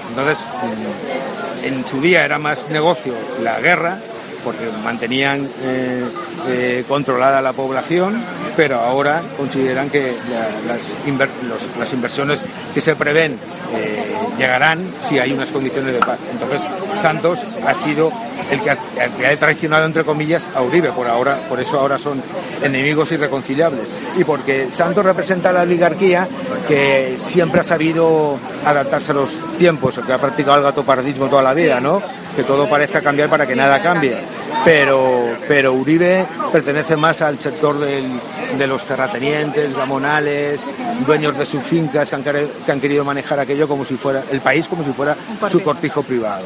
Entonces, 0.10 0.46
mm, 0.46 1.66
en 1.66 1.88
su 1.88 2.00
día 2.00 2.24
era 2.24 2.38
más 2.38 2.70
negocio 2.70 3.14
la 3.42 3.60
guerra, 3.60 3.98
porque 4.44 4.70
mantenían 4.84 5.48
eh, 5.64 6.06
eh, 6.48 6.84
controlada 6.88 7.42
la 7.42 7.54
población, 7.54 8.22
pero 8.60 8.78
ahora 8.78 9.22
consideran 9.38 9.90
que 9.90 10.12
la- 10.30 10.74
las, 10.74 10.82
inver- 11.08 11.30
los- 11.48 11.70
las 11.80 11.94
inversiones 11.94 12.42
que 12.74 12.82
se 12.82 12.94
prevén 12.94 13.38
eh, 13.78 14.04
llegarán 14.38 14.80
si 15.08 15.18
hay 15.18 15.32
unas 15.32 15.48
condiciones 15.48 15.94
de 15.94 16.00
paz. 16.00 16.18
Entonces, 16.30 16.60
Santos 17.02 17.40
ha 17.66 17.74
sido 17.74 18.12
el 18.52 18.60
que 18.60 18.72
ha, 18.72 18.78
el 19.06 19.12
que 19.12 19.28
ha 19.28 19.38
traicionado, 19.38 19.86
entre 19.86 20.04
comillas, 20.04 20.46
a 20.54 20.62
Uribe, 20.62 20.90
por, 20.92 21.08
ahora, 21.08 21.38
por 21.48 21.62
eso 21.62 21.80
ahora 21.80 21.98
son 21.98 22.22
enemigos 22.62 23.10
irreconciliables. 23.14 23.80
Y 24.18 24.26
porque 24.26 24.68
Santos 24.70 25.06
representa 25.06 25.52
a 25.52 25.54
la 25.54 25.62
oligarquía 25.62 26.28
que 26.68 27.16
siempre 27.18 27.62
ha 27.62 27.64
sabido 27.64 28.38
adaptarse 28.66 29.12
a 29.12 29.16
los 29.16 29.30
tiempos, 29.58 30.02
que 30.06 30.12
ha 30.12 30.18
practicado 30.18 30.58
el 30.58 30.64
gatopardismo 30.64 31.28
toda 31.28 31.44
la 31.44 31.54
vida, 31.54 31.80
¿no? 31.80 32.02
Que 32.36 32.44
todo 32.44 32.68
parezca 32.68 33.00
cambiar 33.00 33.30
para 33.30 33.48
que 33.48 33.56
nada 33.56 33.82
cambie. 33.82 34.18
Pero, 34.66 35.36
pero 35.48 35.74
Uribe 35.74 36.26
pertenece 36.52 36.96
más 36.98 37.22
al 37.22 37.40
sector 37.40 37.80
del- 37.80 38.20
de 38.58 38.68
los 38.68 38.84
terratenientes, 38.84 39.76
gamonales, 39.76 40.60
dueños 41.06 41.38
de 41.38 41.46
sus 41.46 41.64
fincas 41.64 42.10
que 42.10 42.16
han, 42.16 42.24
quere- 42.24 42.48
que 42.66 42.72
han 42.72 42.82
querido 42.82 43.06
manejar 43.06 43.40
aquello 43.40 43.68
como 43.68 43.86
si 43.86 43.96
fuera 43.96 44.24
el 44.32 44.42
país 44.42 44.68
como 44.68 44.84
si 44.84 44.92
fuera 44.92 45.16
su 45.50 45.62
cortijo 45.64 46.04
privado. 46.04 46.44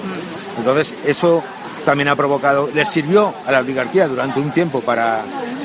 Entonces 0.57 0.93
eso 1.05 1.43
también 1.85 2.07
ha 2.09 2.15
provocado, 2.15 2.69
les 2.73 2.87
sirvió 2.87 3.33
a 3.45 3.51
la 3.51 3.59
oligarquía 3.59 4.07
durante 4.07 4.39
un 4.39 4.51
tiempo 4.51 4.81
para 4.81 5.21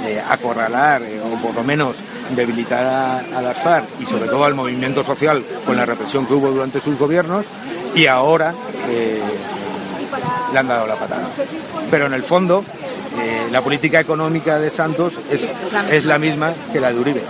eh, 0.06 0.20
acorralar 0.28 1.02
eh, 1.02 1.20
o 1.20 1.36
por 1.42 1.54
lo 1.54 1.62
menos 1.62 1.96
debilitar 2.34 2.84
a, 2.84 3.18
a 3.38 3.42
las 3.42 3.58
FARC 3.58 3.84
y 4.00 4.06
sobre 4.06 4.26
todo 4.28 4.44
al 4.44 4.54
movimiento 4.54 5.04
social 5.04 5.44
con 5.66 5.76
la 5.76 5.84
represión 5.84 6.26
que 6.26 6.34
hubo 6.34 6.50
durante 6.50 6.80
sus 6.80 6.98
gobiernos 6.98 7.44
y 7.94 8.06
ahora 8.06 8.52
eh, 8.90 9.20
le 10.52 10.58
han 10.58 10.68
dado 10.68 10.86
la 10.86 10.94
patada. 10.96 11.26
Pero 11.90 12.06
en 12.06 12.12
el 12.14 12.22
fondo, 12.22 12.64
eh, 13.20 13.48
la 13.50 13.62
política 13.62 14.00
económica 14.00 14.58
de 14.58 14.70
Santos 14.70 15.14
es, 15.30 15.48
es 15.90 16.04
la 16.04 16.18
misma 16.18 16.52
que 16.72 16.80
la 16.80 16.92
de 16.92 16.98
Uribe. 17.00 17.22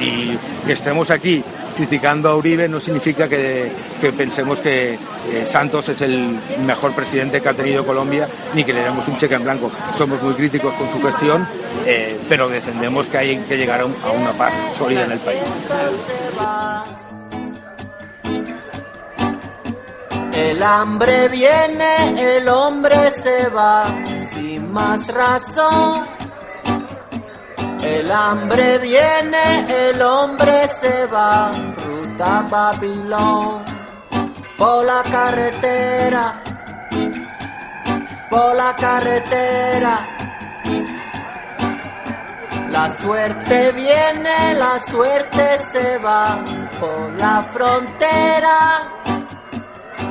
Y 0.00 0.36
que 0.66 0.72
estemos 0.72 1.10
aquí 1.10 1.42
criticando 1.76 2.28
a 2.28 2.34
Uribe 2.36 2.68
no 2.68 2.80
significa 2.80 3.28
que, 3.28 3.70
que 4.00 4.12
pensemos 4.12 4.58
que 4.58 4.94
eh, 4.94 4.98
Santos 5.46 5.88
es 5.88 6.00
el 6.00 6.36
mejor 6.66 6.92
presidente 6.92 7.40
que 7.40 7.48
ha 7.48 7.54
tenido 7.54 7.86
Colombia 7.86 8.26
ni 8.54 8.64
que 8.64 8.72
le 8.72 8.82
demos 8.82 9.06
un 9.06 9.16
cheque 9.16 9.34
en 9.36 9.44
blanco. 9.44 9.70
Somos 9.96 10.20
muy 10.22 10.34
críticos 10.34 10.74
con 10.74 10.90
su 10.90 11.00
gestión, 11.06 11.46
eh, 11.86 12.18
pero 12.28 12.48
defendemos 12.48 13.08
que 13.08 13.18
hay 13.18 13.36
que 13.38 13.56
llegar 13.56 13.80
a, 13.80 13.86
un- 13.86 13.96
a 14.04 14.10
una 14.10 14.32
paz 14.32 14.52
sólida 14.76 15.04
en 15.04 15.12
el 15.12 15.18
país. 15.20 15.40
El 20.38 20.62
hambre 20.62 21.28
viene, 21.28 22.36
el 22.36 22.48
hombre 22.48 23.10
se 23.10 23.48
va, 23.48 23.92
sin 24.30 24.70
más 24.70 25.08
razón. 25.08 26.06
El 27.82 28.12
hambre 28.12 28.78
viene, 28.78 29.88
el 29.88 30.00
hombre 30.00 30.68
se 30.80 31.06
va, 31.06 31.50
ruta 31.84 32.46
Babilón, 32.48 33.64
por 34.56 34.86
la 34.86 35.02
carretera, 35.02 36.40
por 38.30 38.54
la 38.54 38.76
carretera. 38.76 40.08
La 42.70 42.90
suerte 42.96 43.72
viene, 43.72 44.54
la 44.54 44.78
suerte 44.78 45.58
se 45.72 45.98
va, 45.98 46.38
por 46.78 47.10
la 47.18 47.42
frontera. 47.52 49.17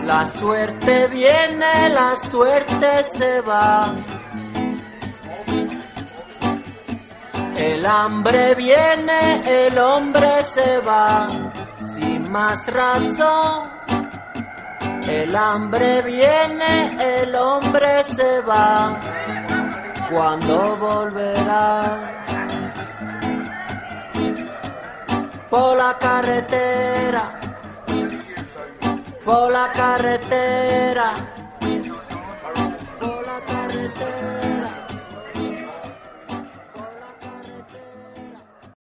La 0.08 0.26
suerte 0.26 1.08
viene, 1.08 1.90
la 1.90 2.16
suerte 2.16 3.04
se 3.12 3.42
va. 3.42 3.94
El 7.58 7.86
hambre 7.86 8.56
viene, 8.56 9.66
el 9.66 9.78
hombre 9.78 10.46
se 10.46 10.78
va, 10.78 11.28
sin 11.94 12.32
más 12.32 12.66
razón. 12.68 13.70
El 15.06 15.36
hambre 15.36 16.02
viene, 16.04 17.20
el 17.20 17.36
hombre 17.36 18.02
se 18.06 18.40
va. 18.40 18.98
¿Cuándo 20.10 20.78
volverá? 20.78 21.98
Por 25.50 25.78
la 25.78 25.98
carretera 26.00 27.37
por 29.28 29.52
la 29.52 29.74
carretera 29.74 31.37